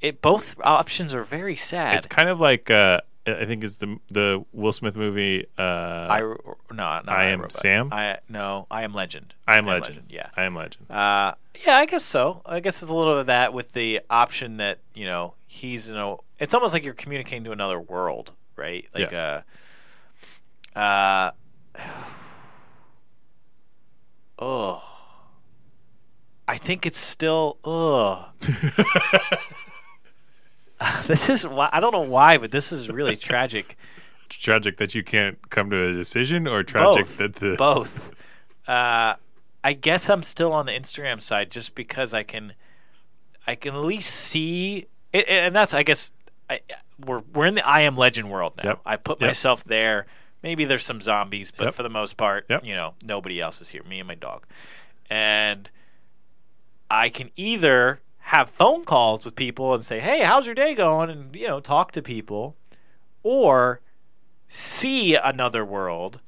[0.00, 1.98] it both options are very sad.
[1.98, 5.46] It's kind of like uh, I think it's the the Will Smith movie.
[5.58, 6.36] Uh, I no,
[6.70, 7.48] not I Am.
[7.50, 7.90] Sam?
[7.92, 9.34] I no, I am Legend.
[9.46, 10.04] I am Legend.
[10.08, 10.30] Yeah.
[10.34, 10.90] I am Legend.
[10.90, 11.34] Uh,
[11.66, 12.42] yeah, I guess so.
[12.46, 15.94] I guess it's a little of that with the option that you know he's you
[15.94, 18.86] know it's almost like you're communicating to another world, right?
[18.94, 19.42] Like uh,
[20.74, 21.30] uh,
[24.38, 24.82] oh,
[26.48, 28.28] I think it's still oh.
[31.06, 33.76] this is I don't know why, but this is really tragic.
[34.28, 37.18] tragic that you can't come to a decision, or tragic both.
[37.18, 38.10] that the both.
[38.66, 39.14] Uh,
[39.64, 42.54] I guess I'm still on the Instagram side just because I can,
[43.46, 46.12] I can at least see, it, and that's I guess
[46.50, 46.60] I,
[47.04, 48.70] we're we're in the I am Legend world now.
[48.70, 48.80] Yep.
[48.86, 49.28] I put Yep.
[49.28, 50.06] myself there.
[50.42, 51.74] Maybe there's some zombies, but Yep.
[51.74, 53.82] for the most part, you know, nobody else is here.
[53.84, 54.44] Me and my dog,
[55.08, 55.70] and
[56.90, 61.10] I can either have phone calls with people and say, "Hey, how's your day going?"
[61.10, 62.56] and you know, talk to people,
[63.22, 63.80] or
[64.48, 66.20] see another world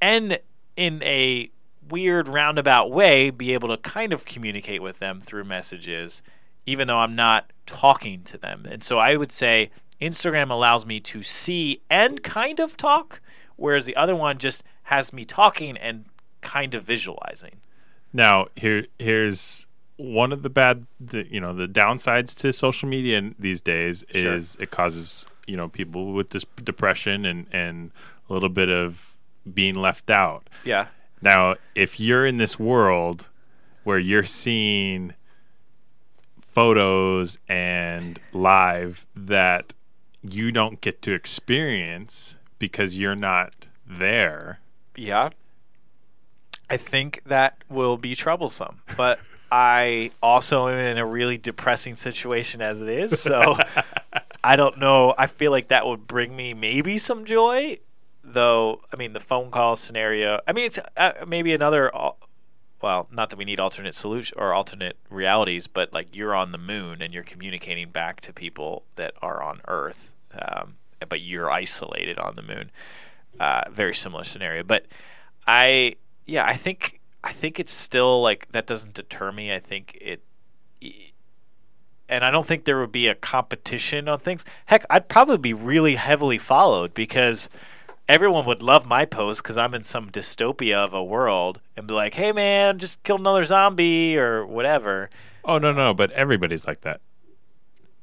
[0.00, 0.38] and
[0.76, 1.50] in a
[1.88, 6.22] weird roundabout way be able to kind of communicate with them through messages
[6.64, 8.66] even though I'm not talking to them.
[8.70, 9.70] And so I would say
[10.00, 13.20] Instagram allows me to see and kind of talk
[13.56, 16.04] whereas the other one just has me talking and
[16.40, 17.56] kind of visualizing.
[18.12, 19.66] Now, here here's
[19.96, 24.04] one of the bad, the, you know, the downsides to social media in- these days
[24.14, 24.34] Sure.
[24.36, 27.90] is it causes you know people with this depression and and
[28.28, 29.16] a little bit of
[29.52, 30.48] being left out.
[30.64, 30.86] Yeah.
[31.22, 33.30] Now, if you're in this world
[33.84, 35.14] where you're seeing
[36.38, 39.74] photos and live that
[40.22, 44.60] you don't get to experience because you're not there,
[44.96, 45.30] Yeah.
[46.70, 48.80] I think that will be troublesome.
[48.96, 49.20] But
[49.52, 53.20] I also am in a really depressing situation as it is.
[53.20, 53.56] So
[54.44, 55.14] I don't know.
[55.18, 57.76] I feel like that would bring me maybe some joy.
[58.24, 61.90] Though, I mean, the phone call scenario, I mean, it's uh, maybe another,
[62.80, 66.58] well, not that we need alternate solution or alternate realities, but like you're on the
[66.58, 70.76] moon and you're communicating back to people that are on Earth, um,
[71.08, 72.70] but you're isolated on the moon
[73.40, 74.62] uh, very similar scenario.
[74.62, 74.86] But
[75.46, 75.96] I,
[76.26, 79.52] yeah, I think I think it's still like that doesn't deter me.
[79.52, 80.22] I think it,
[82.08, 84.44] and I don't think there would be a competition on things.
[84.66, 87.48] Heck, I'd probably be really heavily followed because
[88.08, 91.94] everyone would love my post because I'm in some dystopia of a world and be
[91.94, 95.10] like, "Hey, man, just killed another zombie" or whatever.
[95.44, 97.00] oh no, no, but everybody's like that.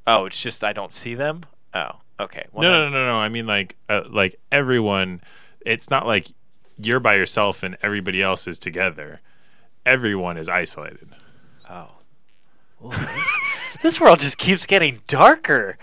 [0.08, 1.44] Oh, it's just I don't see them.
[1.74, 2.46] Oh, okay.
[2.52, 3.16] Well, no, then- no, no, no.
[3.18, 5.22] I mean, like, uh, like everyone.
[5.66, 6.28] It's not like
[6.78, 9.20] you're by yourself and everybody else is together.
[9.86, 11.10] Everyone is isolated.
[11.70, 11.90] Oh.
[12.84, 13.40] Ooh, this,
[13.84, 15.78] this world just keeps getting darker.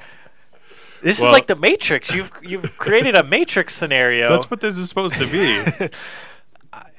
[1.07, 2.13] This Well- is like the Matrix.
[2.13, 4.29] You've you've created a Matrix scenario.
[4.29, 5.89] That's what this is supposed to be.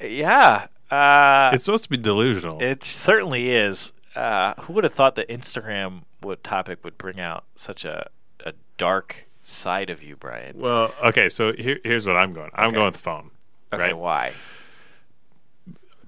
[0.01, 0.67] Yeah.
[0.89, 2.61] Uh, It's supposed to be delusional.
[2.61, 3.91] it certainly is.
[4.15, 8.09] Uh, who would have thought that Instagram would topic would bring out such a
[8.45, 10.57] a dark side of you, Brian?
[10.57, 12.49] well, okay, so here, here's what I'm going.
[12.55, 12.75] I'm Okay.
[12.75, 13.31] going with the phone.
[13.73, 13.97] Okay, right.
[13.97, 14.33] why?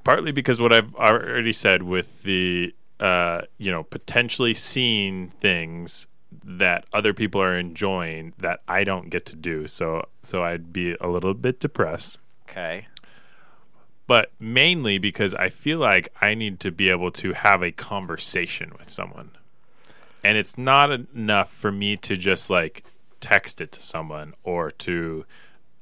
[0.04, 6.86] partly because what I've already said with the uh, you know potentially seeing things that
[6.94, 9.68] other people are enjoying that I don't get to do.
[9.68, 12.18] So so I'd be a little bit depressed.
[12.50, 12.88] Okay.
[14.08, 18.72] But mainly because I feel like I need to be able to have a conversation
[18.78, 19.32] with someone.
[20.24, 22.84] And it's not enough for me to just like
[23.22, 25.26] text it to someone or to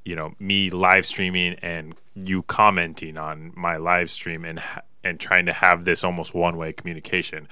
[0.03, 4.61] you know me live streaming and you commenting on my live stream and
[5.03, 7.47] and trying to have this almost one way communication.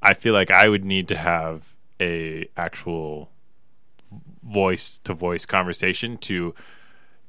[0.00, 3.30] I feel like I would need to have a actual
[4.42, 6.54] voice to voice conversation to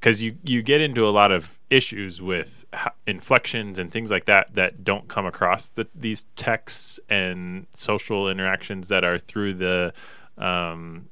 [0.04, 2.66] because you you get into a lot of issues with
[3.06, 8.88] inflections and things like that that don't come across the, these texts and social interactions
[8.88, 9.94] that are through the
[10.36, 11.08] um,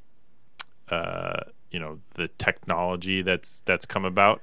[0.90, 4.42] uh, you know the technology that's that's come about.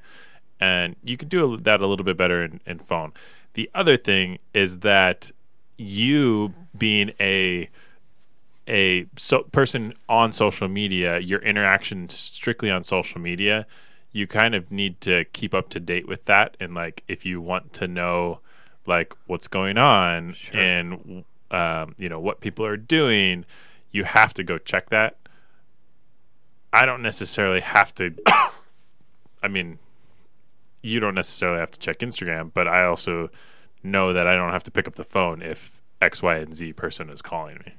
[0.59, 3.13] And you can do that a little bit better in, in phone.
[3.53, 5.31] The other thing is that
[5.77, 7.69] you being a
[8.69, 13.65] a so, person on social media, your interaction strictly on social media,
[14.11, 16.55] you kind of need to keep up to date with that.
[16.59, 18.39] And like, if you want to know
[18.85, 23.45] like what's going on and um, you know what people are doing,
[23.91, 25.17] you have to go check that.
[26.71, 28.13] I don't necessarily have to.
[29.43, 29.79] I mean,
[30.81, 33.29] you don't necessarily have to check Instagram, but I also
[33.83, 36.73] know that I don't have to pick up the phone if X, Y, and Z
[36.73, 37.73] person is calling me.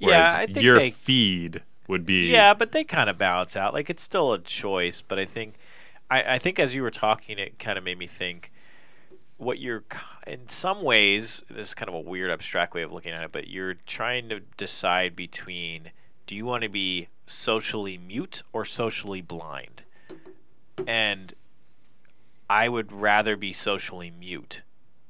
[0.00, 3.56] Whereas yeah, I think your they feed would be Yeah, but they kind of balance
[3.56, 3.74] out.
[3.74, 5.54] Like it's still a choice, but I think,
[6.10, 8.50] I, I think as you were talking, it kind of made me think
[9.36, 9.84] what you're
[10.26, 11.42] in some ways.
[11.50, 14.28] This is kind of a weird, abstract way of looking at it, but you're trying
[14.30, 15.90] to decide between
[16.26, 19.82] do you want to be socially mute or socially blind,
[20.86, 21.34] and
[22.48, 24.62] I would rather be socially mute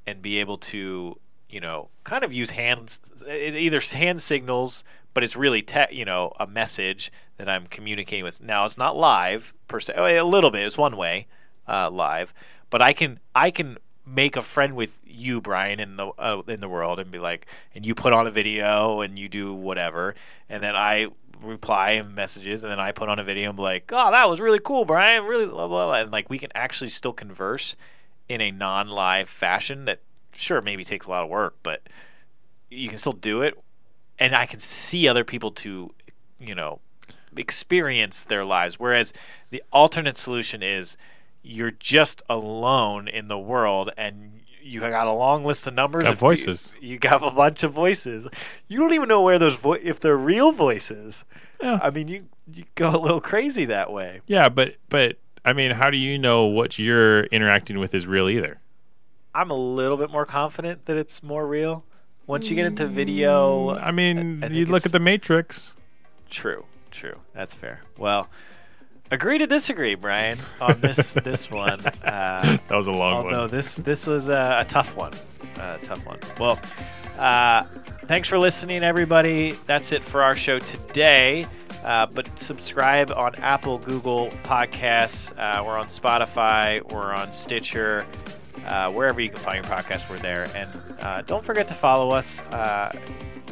[0.07, 1.19] and be able to,
[1.51, 6.33] you know, kind of use hands, either hand signals, but it's really, te- you know,
[6.39, 8.43] a message that I'm communicating with.
[8.43, 10.65] Now it's not live per se, oh, a little bit.
[10.65, 11.27] It's one way
[11.69, 12.33] uh, live,
[12.71, 16.61] but I can, I can make a friend with you, Brian, in the uh, in
[16.61, 20.15] the world, and be like, and you put on a video and you do whatever,
[20.49, 21.09] and then I
[21.43, 24.29] reply in messages, and then I put on a video and be like, oh, that
[24.29, 25.95] was really cool, Brian, really, blah blah, blah.
[25.95, 27.77] and like we can actually still converse
[28.29, 30.01] in a non-live fashion that
[30.33, 31.83] sure maybe takes a lot of work, but
[32.71, 33.55] you can still do it,
[34.19, 35.93] and I can see other people to,
[36.39, 36.81] you know,
[37.37, 38.79] experience their lives.
[38.79, 39.13] Whereas
[39.51, 40.97] the alternate solution is
[41.43, 46.19] you're just alone in the world and you got a long list of numbers Got
[46.19, 46.75] voices.
[46.81, 48.29] You, you got a bunch of voices.
[48.69, 51.25] You don't even know where those vo- if they're real voices.
[51.63, 51.79] Yeah.
[51.83, 54.21] I mean, you you go a little crazy that way.
[54.27, 58.29] Yeah, but but I mean, how do you know what you're interacting with is real
[58.29, 58.61] either?
[59.35, 61.85] I'm a little bit more confident that it's more real.
[62.27, 65.75] Once you get into video, I mean, I think you look at the Matrix.
[66.29, 67.19] True, true.
[67.35, 67.81] That's fair.
[67.99, 68.29] Well,
[69.11, 71.81] agree to disagree, Brian, on this this one.
[71.81, 73.51] Uh, That was a long although one.
[73.51, 75.13] this this was a, a tough one,
[75.59, 76.19] a tough one.
[76.39, 76.61] Well,
[77.19, 77.65] uh,
[78.05, 79.53] thanks for listening, everybody.
[79.67, 81.47] That's it for our show today.
[81.83, 85.33] Uh, but subscribe on Apple, Google Podcasts.
[85.37, 86.83] Uh, we're on Spotify.
[86.93, 88.07] We're on Stitcher.
[88.67, 90.49] Uh, wherever you can find your podcast, we're there.
[90.55, 90.71] And
[91.01, 92.97] uh, don't forget to follow us uh,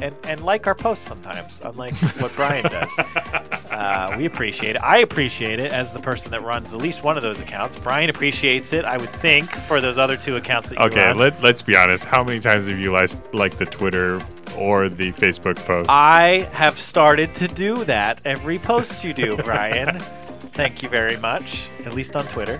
[0.01, 2.97] and, and like our posts sometimes, unlike what Brian does.
[2.99, 4.81] Uh, we appreciate it.
[4.83, 7.75] I appreciate it as the person that runs at least one of those accounts.
[7.75, 11.17] Brian appreciates it, I would think, for those other two accounts that you Okay, run.
[11.17, 12.05] let let's be honest.
[12.05, 14.21] How many times have you liked like the Twitter
[14.57, 15.89] or the Facebook post?
[15.89, 19.99] I have started to do that every post you do, Brian.
[20.51, 22.57] Thank you very much, at least on Twitter.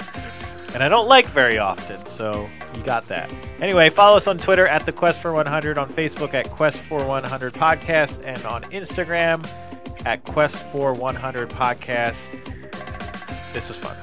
[0.73, 3.33] And I don't like very often, so you got that.
[3.59, 7.03] Anyway, follow us on Twitter at the Quest for 100, on Facebook at Quest for
[7.05, 9.47] 100 Podcast, and on Instagram
[10.05, 12.31] at Quest for 100 Podcast.
[13.51, 13.97] This was fun.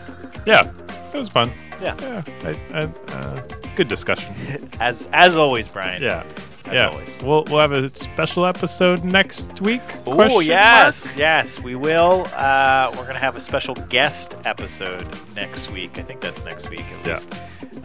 [0.45, 0.71] yeah,
[1.15, 1.53] it was fun.
[1.81, 1.95] Yeah.
[2.01, 3.43] Yeah, I, I, uh,
[3.77, 4.35] good discussion.
[4.81, 6.03] As as always, Brian.
[6.03, 6.25] Yeah,
[6.67, 6.89] As yeah.
[6.89, 7.17] always.
[7.23, 9.83] We'll we'll have a special episode next week.
[10.07, 11.19] Oh yes, mark?
[11.19, 12.27] yes, we will.
[12.35, 15.99] Uh, we're gonna have a special guest episode next week.
[15.99, 17.13] I think that's next week at Yeah.
[17.13, 17.35] least.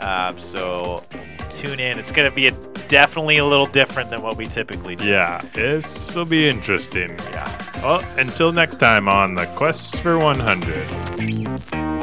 [0.01, 1.03] Um, so
[1.49, 1.99] tune in.
[1.99, 2.51] It's gonna be a,
[2.87, 5.05] definitely a little different than what we typically do.
[5.05, 7.17] Yeah, this will be interesting.
[7.31, 7.81] Yeah.
[7.83, 12.00] Well, until next time on the Quest for 100.